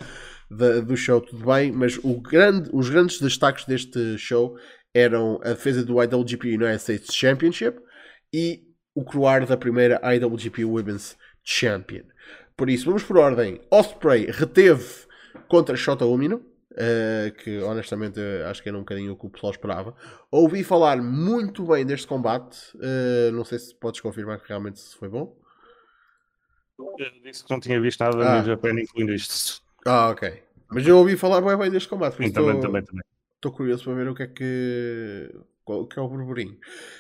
[0.51, 4.57] da, do show, tudo bem, mas grande, os grandes destaques deste show
[4.93, 7.81] eram a defesa do IWGP United States Championship
[8.33, 12.03] e o croar da primeira IWGP Women's Champion.
[12.57, 13.61] Por isso, vamos por ordem.
[13.71, 15.07] Osprey reteve
[15.49, 19.53] contra Shota Umino, uh, que honestamente acho que era um bocadinho o que o pessoal
[19.53, 19.95] esperava.
[20.31, 25.09] Ouvi falar muito bem deste combate, uh, não sei se podes confirmar que realmente foi
[25.09, 25.39] bom.
[26.99, 28.41] Eu disse que não tinha visto nada ah.
[28.41, 29.63] no Japan, incluindo isto.
[29.87, 30.43] Ah, ok.
[30.71, 32.17] Mas eu ouvi falar bem, bem deste combate.
[32.17, 33.05] Sim, também, estou, também, também.
[33.35, 35.35] Estou curioso para ver o que é que.
[35.67, 36.57] o que é o burburinho.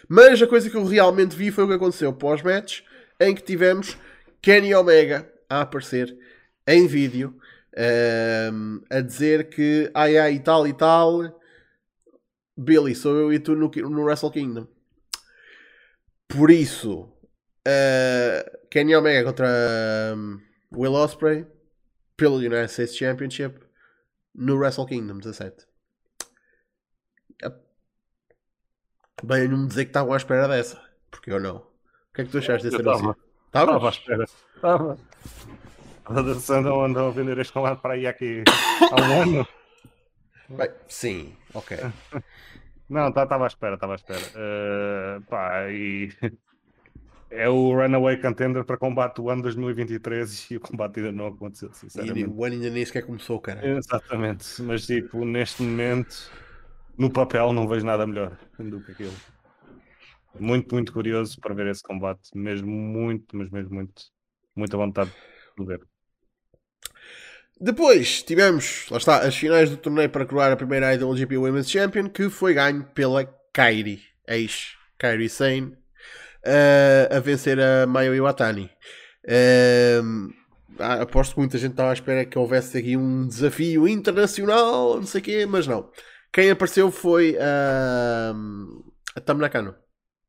[0.09, 2.81] Mas a coisa que eu realmente vi foi o que aconteceu pós-match,
[3.21, 3.97] em que tivemos
[4.43, 6.17] Kenny Omega a aparecer
[6.67, 7.37] em vídeo
[8.53, 11.41] um, a dizer que ai ai e tal e tal.
[12.57, 14.67] Billy, sou eu e tu no, no Wrestle Kingdom.
[16.29, 17.03] Por isso,
[17.67, 19.49] uh, Kenny Omega contra
[20.15, 20.41] um,
[20.73, 21.47] Will Ospreay
[22.21, 23.59] pelo United States Championship
[24.35, 25.67] no Wrestle Kingdom 17.
[29.23, 30.79] Bem, não me dizer que estavam à espera dessa,
[31.11, 31.57] porque eu não.
[31.57, 33.17] O que é que tu achaste desse anúncio?
[33.47, 34.25] Estava à espera.
[34.55, 34.99] Estava.
[36.07, 38.45] Andam, andam a vender este combate para aí aqui
[38.91, 39.49] há um ano.
[40.49, 41.79] Bem, sim, ok.
[42.89, 44.21] Não, estava tá, à espera, estava à espera.
[44.35, 46.11] Uh, pá, e
[47.31, 51.73] é o Runaway Contender para combate do ano 2023 e o combate ainda não aconteceu,
[51.73, 52.21] sinceramente.
[52.21, 53.67] E o ano ainda nem sequer começou, cara.
[53.67, 56.31] Exatamente, mas tipo, neste momento,
[56.99, 59.15] no papel, não vejo nada melhor do que aquilo.
[60.39, 62.31] Muito, muito curioso para ver esse combate.
[62.35, 64.03] Mesmo muito, mas mesmo muito.
[64.55, 65.11] Muita vontade
[65.59, 65.81] de ver.
[67.61, 72.09] Depois tivemos, lá está, as finais do torneio para coroar a primeira IWGP Women's Champion,
[72.09, 75.77] que foi ganho pela Kairi, ex Kairi Sane,
[76.47, 78.71] uh, a vencer a Mayo Iwatani.
[79.25, 80.33] Uh,
[80.79, 85.21] aposto que muita gente estava à espera que houvesse aqui um desafio internacional, não sei
[85.21, 85.91] o quê, mas não.
[86.33, 89.75] Quem apareceu foi uh, a Tam Nakano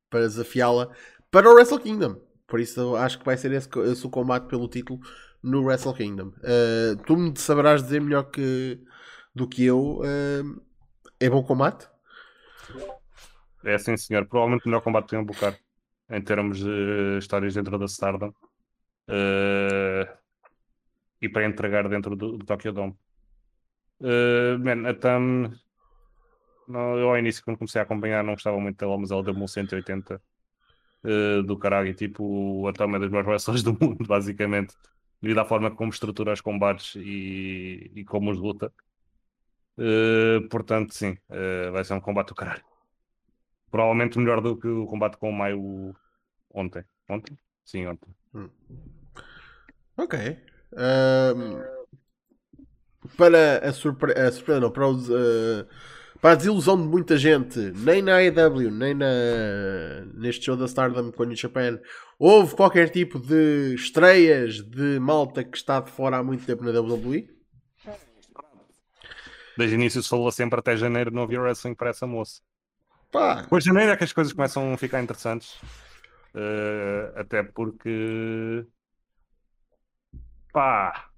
[0.09, 0.89] para desafiá-la
[1.30, 2.18] para o Wrestle Kingdom.
[2.47, 4.99] Por isso acho que vai ser esse, esse o combate pelo título
[5.41, 6.34] no Wrestle Kingdom.
[6.39, 8.80] Uh, tu me saberás dizer melhor que,
[9.34, 9.99] do que eu.
[9.99, 10.62] Uh,
[11.20, 11.88] é bom combate?
[13.64, 14.26] É sim, senhor.
[14.26, 15.55] Provavelmente o melhor combate tem um bocado
[16.12, 18.34] em termos de histórias dentro da Stardom.
[19.07, 20.05] Uh,
[21.22, 22.95] e para entregar dentro do, do Tokyo Dome.
[23.99, 25.53] Uh, man, a Tam,
[26.68, 29.47] eu ao início, quando comecei a acompanhar, não gostava muito dela, mas ela deu-me um
[29.47, 30.22] 180
[31.03, 31.89] uh, do caralho.
[31.89, 34.76] E tipo, a Tam é das melhores wrestlers do mundo, basicamente
[35.22, 38.74] devido à forma como estrutura os combates e, e como os luta.
[39.78, 41.16] Uh, portanto, sim,
[41.72, 42.64] vai ser um combate do caralho.
[43.70, 45.95] Provavelmente melhor do que o combate com o Maio
[46.53, 46.83] ontem.
[47.09, 47.37] Ontem?
[47.65, 48.13] Sim, ontem.
[48.33, 48.49] Hum.
[49.97, 50.37] Ok.
[53.17, 55.09] Para a surpresa, surpre não, para os.
[55.09, 55.67] Uh,
[56.21, 59.07] para a desilusão de muita gente, nem na AEW, nem na,
[60.13, 61.79] neste show da Stardom com o New Japan,
[62.19, 66.79] houve qualquer tipo de estreias de malta que está de fora há muito tempo na
[66.79, 67.27] WWE?
[69.57, 72.39] Desde o início se falou sempre até janeiro não havia wrestling para essa moça.
[73.11, 73.41] Pá.
[73.41, 75.59] Depois de janeiro é que as coisas começam a ficar interessantes.
[76.34, 78.65] Uh, até porque.
[80.53, 81.11] Pá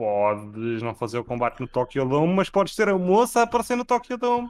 [0.00, 3.76] podes não fazer o combate no Tokyo Dome, mas podes ter a moça a aparecer
[3.76, 4.48] no Tokyo Dome.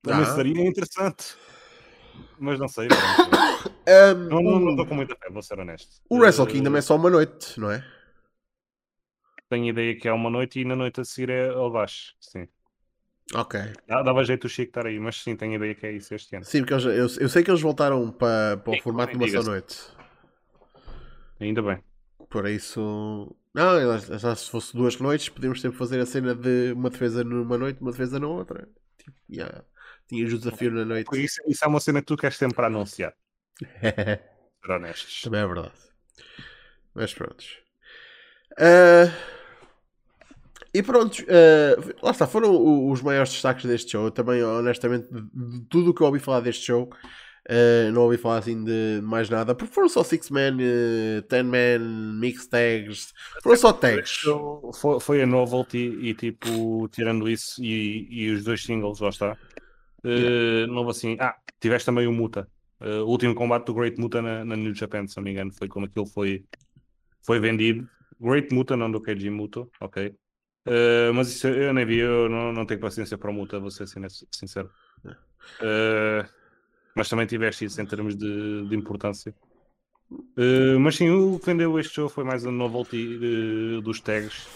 [0.00, 0.34] Também ah.
[0.34, 1.36] seria interessante.
[2.38, 2.88] Mas não sei.
[4.30, 6.00] um, não estou com muita fé, vou ser honesto.
[6.08, 7.84] O Wrestle Kingdom uh, é só uma noite, não é?
[9.50, 12.14] Tenho ideia que é uma noite e na noite a seguir é ao baixo.
[12.18, 12.48] Sim.
[13.34, 13.60] Ok.
[13.86, 16.44] Dava jeito o Chico estar aí, mas sim, tenho ideia que é isso este ano.
[16.44, 19.28] Sim, porque eu, eu, eu sei que eles voltaram para, para o formato de uma
[19.28, 19.78] só noite.
[21.40, 21.82] Ainda bem.
[22.28, 23.34] Por isso.
[23.54, 27.58] Não, já se fosse duas noites, podíamos sempre fazer a cena de uma defesa numa
[27.58, 28.68] noite, uma defesa na outra.
[28.98, 29.64] Tipo, yeah.
[30.08, 31.08] Tinhas o desafio na noite.
[31.22, 33.14] Isso, isso é uma cena que tu queres sempre para anunciar.
[33.80, 35.22] Ser honestos.
[35.22, 35.72] Também é verdade.
[36.94, 37.44] Mas pronto.
[38.52, 39.10] Uh,
[40.74, 44.04] e pronto, uh, lá está, foram os maiores destaques deste show.
[44.04, 46.90] Eu também, honestamente, de tudo o que eu ouvi falar deste show,
[47.50, 50.56] Uh, não ouvi falar assim de mais nada, porque foram só 6 man,
[51.28, 53.12] 10 uh, man, mix tags,
[53.42, 54.20] foram só tags.
[54.74, 59.36] Foi, foi a novelty e tipo, tirando isso e, e os dois singles, lá está.
[60.04, 60.68] Uh.
[60.68, 62.48] Novo assim, ah, tiveste também o Muta.
[62.80, 65.52] Uh, o último combate do Great Muta na, na, New Japan, se não me engano,
[65.52, 66.44] foi como aquilo foi,
[67.26, 67.88] foi vendido.
[68.20, 70.14] Great Muta, não do KG Muto, ok.
[70.66, 73.70] Uh, mas isso eu nem vi, eu não, não tenho paciência para o Muta, vou
[73.70, 74.70] ser sincero.
[75.04, 76.28] Uh,
[76.94, 79.34] mas também tiveste isso em termos de, de importância.
[80.10, 84.46] Uh, mas sim, o que vendeu este show foi mais a novelty dos tags.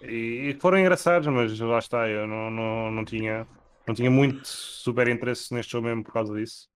[0.00, 3.46] E, e, foram engraçados, mas lá está, eu não, não, não, tinha,
[3.86, 6.68] não tinha muito super interesse neste show mesmo por causa disso.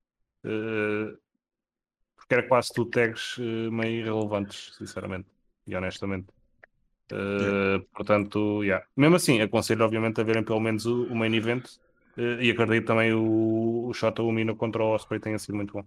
[2.16, 5.28] Porque era quase tudo tags meio irrelevantes, sinceramente
[5.66, 6.39] e honestamente.
[7.12, 7.84] Yeah.
[7.94, 8.84] Portanto, yeah.
[8.96, 11.66] mesmo assim, aconselho obviamente a verem pelo menos o, o main event
[12.16, 15.84] eh, e acredito também o, o Shota Umino contra o Osprey tenha sido muito bom.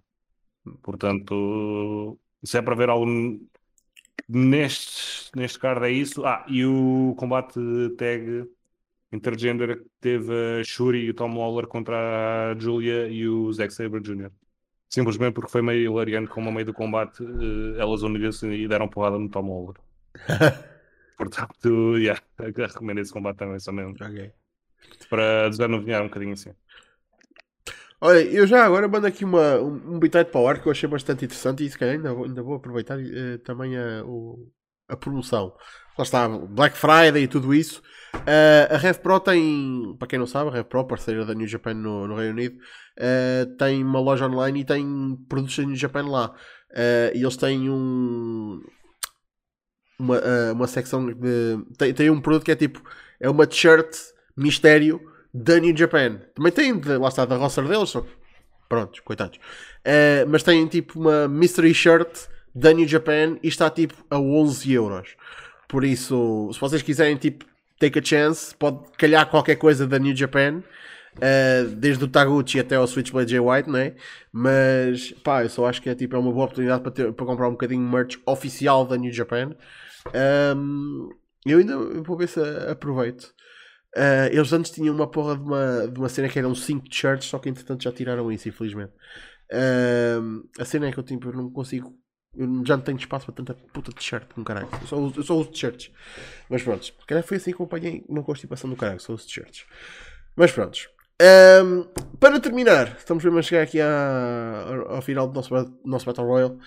[0.81, 3.05] Portanto, se é para ver algo
[4.27, 6.25] neste, neste card é isso.
[6.25, 7.59] Ah, e o combate
[7.97, 8.49] tag
[9.11, 13.73] intergender que teve a Shuri e o Tom Waller contra a Julia e o Zack
[13.73, 14.31] Sabre Jr.
[14.89, 18.87] Simplesmente porque foi meio hilariante como a meio do combate eh, elas uniram-se e deram
[18.87, 19.75] porrada no Tom Waller.
[21.17, 23.93] Portanto, yeah, recomendo esse combate também, só mesmo.
[23.93, 24.33] Okay
[25.09, 26.51] para desanuviar um bocadinho assim.
[28.01, 30.71] Olha, eu já agora mando aqui uma, um, um bitite para o ar que eu
[30.71, 34.51] achei bastante interessante e se calhar ainda vou, ainda vou aproveitar uh, também a, o,
[34.89, 35.55] a promoção.
[35.97, 37.81] Lá está, Black Friday e tudo isso.
[38.13, 42.07] Uh, a RevPro tem, para quem não sabe, a RevPro, parceira da New Japan no,
[42.07, 42.57] no Reino Unido,
[42.99, 46.35] uh, tem uma loja online e tem produtos da New Japan lá.
[47.13, 48.59] e eles têm um,
[49.99, 50.19] uma,
[50.53, 51.57] uma secção de.
[51.77, 52.81] Tem, tem um produto que é tipo,
[53.19, 53.95] é uma t-shirt
[54.35, 55.01] mistério
[55.33, 56.19] da New Japan.
[56.35, 58.05] Também tem, de, lá está, da roster deles, só
[59.03, 59.37] coitados.
[59.85, 64.71] Uh, mas tem tipo uma mystery shirt da New Japan e está tipo a 11
[64.73, 65.15] euros.
[65.67, 67.45] Por isso, se vocês quiserem tipo
[67.79, 70.63] take a chance, pode calhar qualquer coisa da New Japan.
[71.15, 73.93] Uh, desde o Taguchi até ao Switchblade J White, né?
[74.31, 77.25] Mas pá, eu só acho que é, tipo, é uma boa oportunidade para, ter, para
[77.25, 79.55] comprar um bocadinho de merch oficial da New Japan.
[80.55, 81.09] Um,
[81.45, 82.39] eu ainda vou ver se
[82.69, 83.33] aproveito.
[83.95, 87.27] Uh, eles antes tinham uma porra de uma, de uma cena que eram 5 shirts,
[87.27, 88.93] só que entretanto já tiraram isso, infelizmente.
[89.51, 91.95] Uh, a cena é que eu, tipo, eu não consigo.
[92.35, 94.67] Eu já não tenho espaço para tanta puta de shirt com caralho.
[94.81, 95.91] Eu só uso, eu só uso t-shirts.
[96.49, 99.65] Mas pronto, calhar foi assim que acompanhei uma constipação do caralho, só uso t-shirts.
[100.35, 100.79] Mas pronto.
[101.21, 101.83] Um,
[102.19, 105.53] para terminar, estamos mesmo a chegar aqui à, ao final do nosso,
[105.85, 106.57] nosso Battle Royale.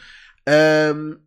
[0.95, 1.19] Um,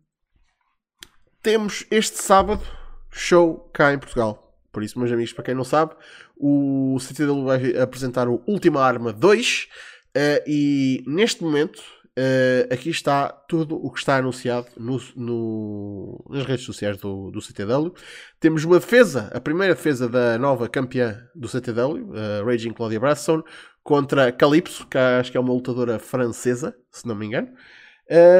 [1.42, 2.62] temos este sábado
[3.10, 4.54] show cá em Portugal.
[4.72, 5.94] Por isso, meus amigos, para quem não sabe,
[6.36, 9.68] o CTW vai apresentar o Última Arma 2 uh,
[10.14, 11.78] eh, e neste momento
[12.10, 17.40] uh, aqui está tudo o que está anunciado no, no, nas redes sociais do, do
[17.40, 17.92] CTW.
[18.38, 23.00] Temos uma defesa, a primeira defesa da nova campeã do CTW, uh, eh, Raging Claudia
[23.00, 23.42] Brasson,
[23.82, 27.48] contra Calypso, que acho que é uma lutadora francesa, se não me engano.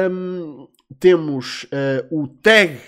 [0.09, 0.67] Um,
[0.99, 1.65] temos
[2.09, 2.79] o tag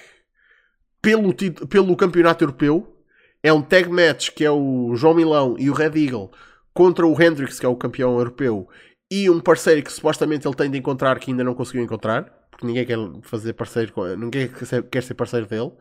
[1.02, 1.34] pelo,
[1.68, 2.94] pelo campeonato europeu
[3.42, 6.32] é um tag match que é o João Milão e o Red Eagle
[6.74, 8.68] contra o Hendrix, que é o campeão europeu,
[9.12, 12.66] e um parceiro que supostamente ele tem de encontrar que ainda não conseguiu encontrar, porque
[12.66, 14.50] ninguém quer fazer parceiro, ninguém
[14.90, 15.72] quer ser parceiro dele.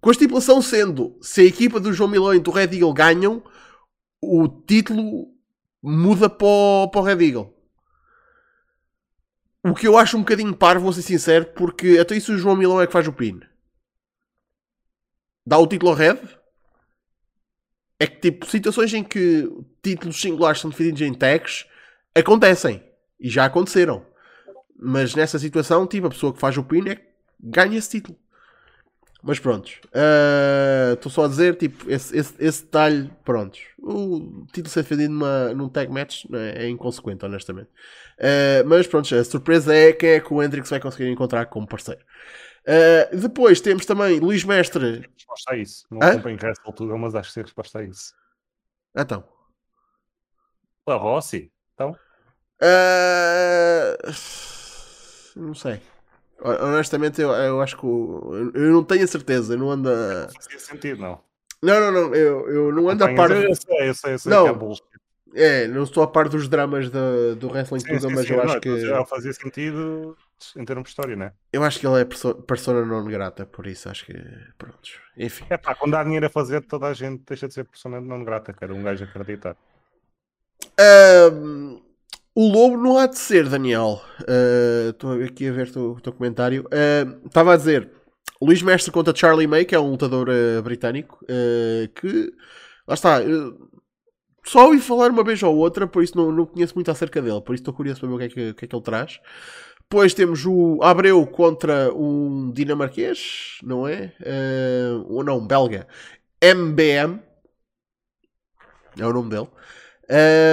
[0.00, 3.42] Com a estipulação sendo, se a equipa do João Milão e do Red Eagle ganham,
[4.22, 5.26] o título
[5.82, 7.52] muda para o, para o Red Eagle.
[9.62, 12.56] O que eu acho um bocadinho parvo, vou ser sincero, porque até isso o João
[12.56, 13.40] Milão é que faz o pin.
[15.46, 16.18] Dá o título ao Red,
[17.98, 19.46] é que, tipo, situações em que
[19.82, 21.66] títulos singulares são definidos em tags
[22.14, 22.82] acontecem.
[23.18, 24.06] E já aconteceram.
[24.74, 27.04] Mas nessa situação, tipo, a pessoa que faz o pin é que
[27.38, 28.18] ganha esse título.
[29.22, 29.70] Mas pronto.
[29.92, 33.58] Ah, estou uh, só a dizer, tipo, esse, esse, esse detalhe, pronto.
[33.78, 37.68] O título ser defendido numa, num tag match é, é inconsequente, honestamente.
[38.18, 41.66] Uh, mas pronto, a surpresa é quem é que o Hendrix vai conseguir encontrar como
[41.66, 42.00] parceiro.
[42.62, 45.08] Uh, depois temos também Luís Mestre.
[45.14, 45.86] Resposta a isso.
[45.90, 48.14] Não acompanho o resto tudo, mas acho que ser resposta a isso.
[48.96, 49.24] Então.
[50.86, 51.52] A Rossi?
[51.74, 51.96] Então?
[52.62, 54.10] Uh...
[55.36, 55.80] Não sei.
[56.42, 59.54] Honestamente, eu, eu acho que eu, eu não tenho a certeza.
[59.54, 60.26] Eu não ando a...
[60.26, 61.20] Não fazia sentido, não.
[61.62, 62.14] Não, não, não.
[62.14, 63.30] Eu, eu não ando a par.
[63.30, 64.44] Eu sei, eu sei, eu sei não.
[64.44, 64.84] que é bullshit.
[65.34, 68.42] É, não estou a par dos dramas do, do wrestling sim, tudo, mas sim, eu
[68.42, 68.80] acho que.
[68.80, 70.16] Já fazia sentido
[70.56, 71.32] em termos de história, né?
[71.52, 72.04] Eu acho que ele é
[72.46, 74.14] persona non grata, por isso acho que.
[74.58, 74.90] Pronto.
[75.16, 75.44] Enfim.
[75.48, 78.24] É pá, quando há dinheiro a fazer, toda a gente deixa de ser persona non
[78.24, 78.74] grata, cara.
[78.74, 79.56] Um gajo acreditar.
[81.32, 81.80] Um,
[82.40, 84.00] o lobo não há de ser, Daniel.
[84.88, 86.64] Estou uh, aqui a ver o teu comentário.
[87.26, 87.90] Estava uh, a dizer.
[88.40, 91.18] Luís Mestre contra Charlie May, que é um lutador uh, britânico,
[91.94, 92.32] que
[92.88, 93.18] lá está,
[94.46, 97.42] só ouvi falar uma vez ou outra, por isso não, não conheço muito acerca dele,
[97.42, 99.20] por isso estou curioso para ver o que é que, que, é que ele traz.
[99.82, 104.14] Depois temos o Abreu contra um dinamarquês, não é?
[105.06, 105.86] Ou não, belga.
[106.40, 107.20] MBM.
[108.98, 109.48] É o nome dele.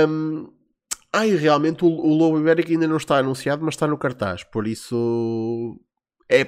[0.09, 0.56] Um,
[1.11, 4.43] ah, e realmente o, o Lobo Ibérico ainda não está anunciado, mas está no cartaz.
[4.43, 5.79] Por isso
[6.29, 6.45] é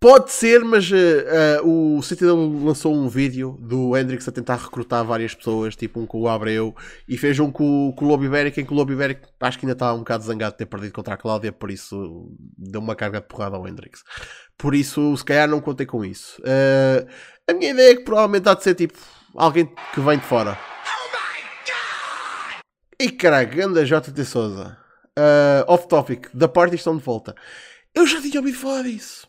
[0.00, 5.04] Pode ser, mas uh, uh, o CTW lançou um vídeo do Hendrix a tentar recrutar
[5.04, 6.72] várias pessoas, tipo um com o Abreu,
[7.08, 9.66] e fez um com, com o Lobo Ibérico, em que o Lobo Ibérico acho que
[9.66, 12.94] ainda estava um bocado zangado de ter perdido contra a Cláudia, por isso deu uma
[12.94, 14.04] carga de porrada ao Hendrix.
[14.56, 16.40] Por isso, se calhar não contei com isso.
[16.42, 17.04] Uh,
[17.48, 18.96] a minha ideia é que provavelmente há de ser tipo
[19.34, 20.56] alguém que vem de fora.
[23.00, 24.76] E caralho, ganda JT Souza.
[25.68, 27.34] off topic, da parte estão de volta.
[27.94, 29.28] Eu já tinha ouvido falar disso.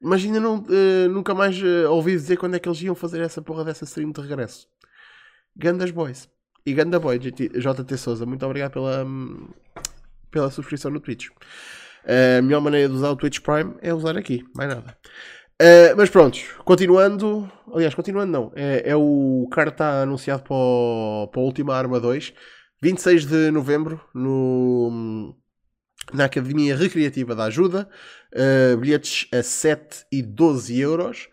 [0.00, 3.20] Mas ainda não, uh, nunca mais uh, ouvi dizer quando é que eles iam fazer
[3.20, 4.68] essa porra dessa stream de regresso.
[5.56, 6.28] Gandas Boys.
[6.66, 9.48] E Ganda Boy, JT Souza, muito obrigado pela, um,
[10.30, 11.28] pela subscrição no Twitch.
[11.28, 14.98] Uh, a melhor maneira de usar o Twitch Prime é usar aqui, mais nada.
[15.62, 17.48] Uh, mas pronto, continuando.
[17.72, 18.52] Aliás, continuando não.
[18.56, 22.34] É, é o cara está anunciado para, o, para a última Arma 2,
[22.82, 25.36] 26 de novembro, no,
[26.12, 27.88] na Academia Recreativa da Ajuda.
[28.34, 31.28] Uh, bilhetes a 7 e 12 euros.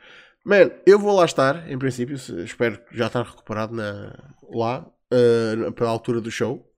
[0.46, 2.16] Man, eu vou lá estar, em princípio.
[2.44, 4.16] Espero já estar recuperado na,
[4.48, 6.70] lá uh, para a altura do show.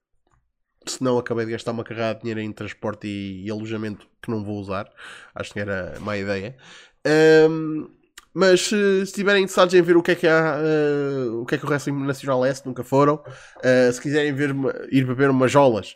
[0.88, 4.32] Se não, acabei de gastar uma carrada de dinheiro em transporte e, e, alojamento que
[4.32, 4.90] não vou usar.
[5.36, 6.58] Acho que era má ideia.
[7.06, 7.90] Um,
[8.34, 11.58] mas se estiverem interessados em ver o que é que há, uh, o que é
[11.58, 14.56] que o Wrestling Nacional é, se nunca foram, uh, se quiserem ver,
[14.90, 15.92] ir beber umas jolas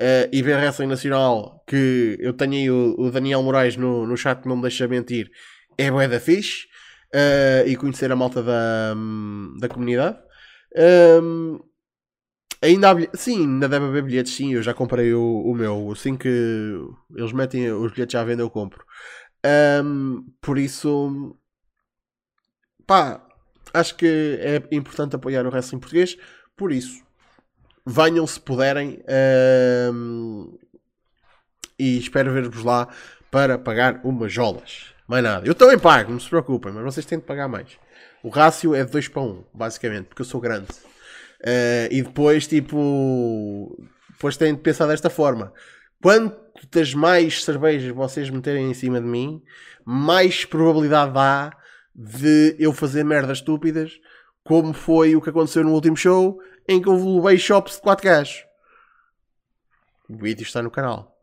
[0.00, 4.16] uh, e ver Wrestling Nacional, que eu tenho aí o, o, Daniel Moraes no, no
[4.16, 5.30] chat não me deixa mentir,
[5.76, 6.68] é bué da fixe,
[7.66, 8.94] e conhecer a malta da,
[9.58, 10.16] da comunidade.
[10.76, 11.58] Um,
[12.62, 13.20] ainda há bilhetes.
[13.20, 14.54] Sim, ainda deve haver bilhetes, sim.
[14.54, 15.90] Eu já comprei o, o meu.
[15.92, 16.28] Assim que
[17.16, 18.84] eles metem os bilhetes à venda, eu compro.
[19.84, 21.36] Um, por isso,
[22.86, 23.20] pá,
[23.72, 26.16] acho que é importante apoiar o wrestling português.
[26.56, 27.02] Por isso,
[27.86, 29.02] venham se puderem.
[29.92, 30.58] Um,
[31.78, 32.88] e espero ver-vos lá
[33.30, 34.92] para pagar umas jolas.
[35.08, 35.46] Mais nada.
[35.46, 37.78] Eu também pago, não se preocupem, mas vocês têm de pagar mais.
[38.22, 40.68] O rácio é de 2 para 1, um, basicamente, porque eu sou grande.
[41.40, 43.76] Uh, e depois, tipo,
[44.10, 45.52] depois têm de pensar desta forma:
[46.02, 49.42] quantas mais cervejas vocês meterem em cima de mim,
[49.84, 51.52] mais probabilidade há
[51.94, 54.00] de eu fazer merdas estúpidas,
[54.44, 58.04] como foi o que aconteceu no último show, em que eu levei shops de 4
[58.04, 58.44] gajos.
[60.08, 61.16] O vídeo está no canal.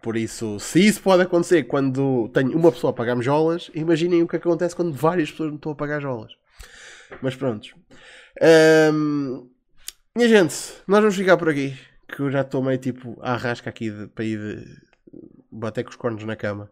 [0.00, 4.26] Por isso, se isso pode acontecer quando tenho uma pessoa a pagar-me jolas, imaginem o
[4.26, 6.32] que acontece quando várias pessoas me estão a pagar jolas.
[7.20, 7.68] Mas pronto.
[10.16, 10.54] Minha gente,
[10.88, 11.78] nós vamos ficar por aqui.
[12.14, 14.76] Que eu já estou meio tipo a arrasca aqui de, para ir de,
[15.50, 16.70] bater com os cornos na cama.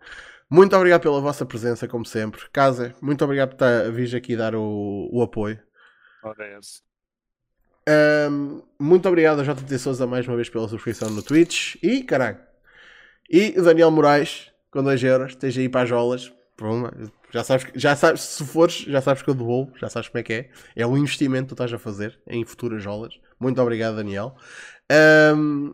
[0.49, 2.43] Muito obrigado pela vossa presença, como sempre.
[2.53, 5.61] Casa, muito obrigado por estar a vir aqui dar o, o apoio.
[7.89, 11.77] Um, muito obrigado a JT Souza mais uma vez pela subscrição no Twitch.
[11.83, 12.39] E caralho.
[13.29, 16.33] E o Daniel Moraes, com 2 euros, esteja aí para as jolas.
[17.33, 20.23] Já sabes, já sabes, se fores, já sabes que eu devolvo, já sabes como é
[20.23, 20.51] que é.
[20.77, 23.15] É um investimento que tu estás a fazer em futuras jolas.
[23.41, 24.37] Muito obrigado, Daniel.
[25.35, 25.73] Um,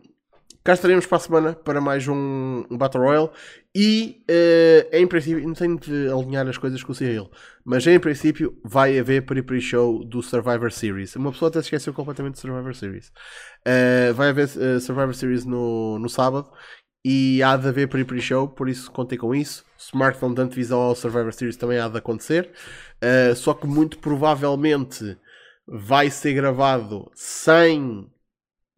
[0.63, 3.29] cá estaremos para a semana para mais um, Battle Royale.
[3.75, 7.29] E uh, em princípio, não tenho de alinhar as coisas com o Cyril,
[7.63, 11.15] mas em princípio vai haver pre-pre-show do Survivor Series.
[11.15, 13.11] Uma pessoa até esqueceu completamente do Survivor Series.
[13.67, 16.49] Uh, vai haver uh, Survivor Series no, no sábado
[17.05, 19.63] e há de haver pre-pre-show, por isso contei com isso.
[19.77, 22.49] Smartphone de antevisão ao Survivor Series também há de acontecer.
[23.35, 25.15] Só que muito provavelmente
[25.67, 28.09] vai ser gravado sem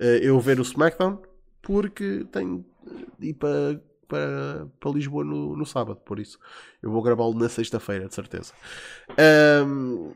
[0.02, 1.22] uh, eu ver o SmackDown,
[1.62, 2.66] porque tenho
[3.20, 6.40] de ir para, para, para Lisboa no, no sábado, por isso
[6.82, 8.54] eu vou gravá-lo na sexta-feira, de certeza.
[9.66, 10.14] Um,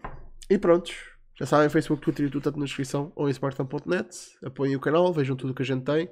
[0.49, 0.95] e prontos.
[1.35, 4.37] Já sabem, Facebook, Twitter e tudo na descrição ou em smartphone.net.
[4.45, 6.09] Apoiem o canal, vejam tudo o que a gente tem.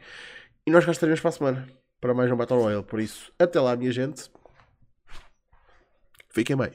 [0.65, 1.67] E nós cá estaremos para a semana
[1.99, 2.83] para mais um Battle Royale.
[2.83, 4.31] Por isso, até lá, minha gente.
[6.33, 6.71] Fiquem bem.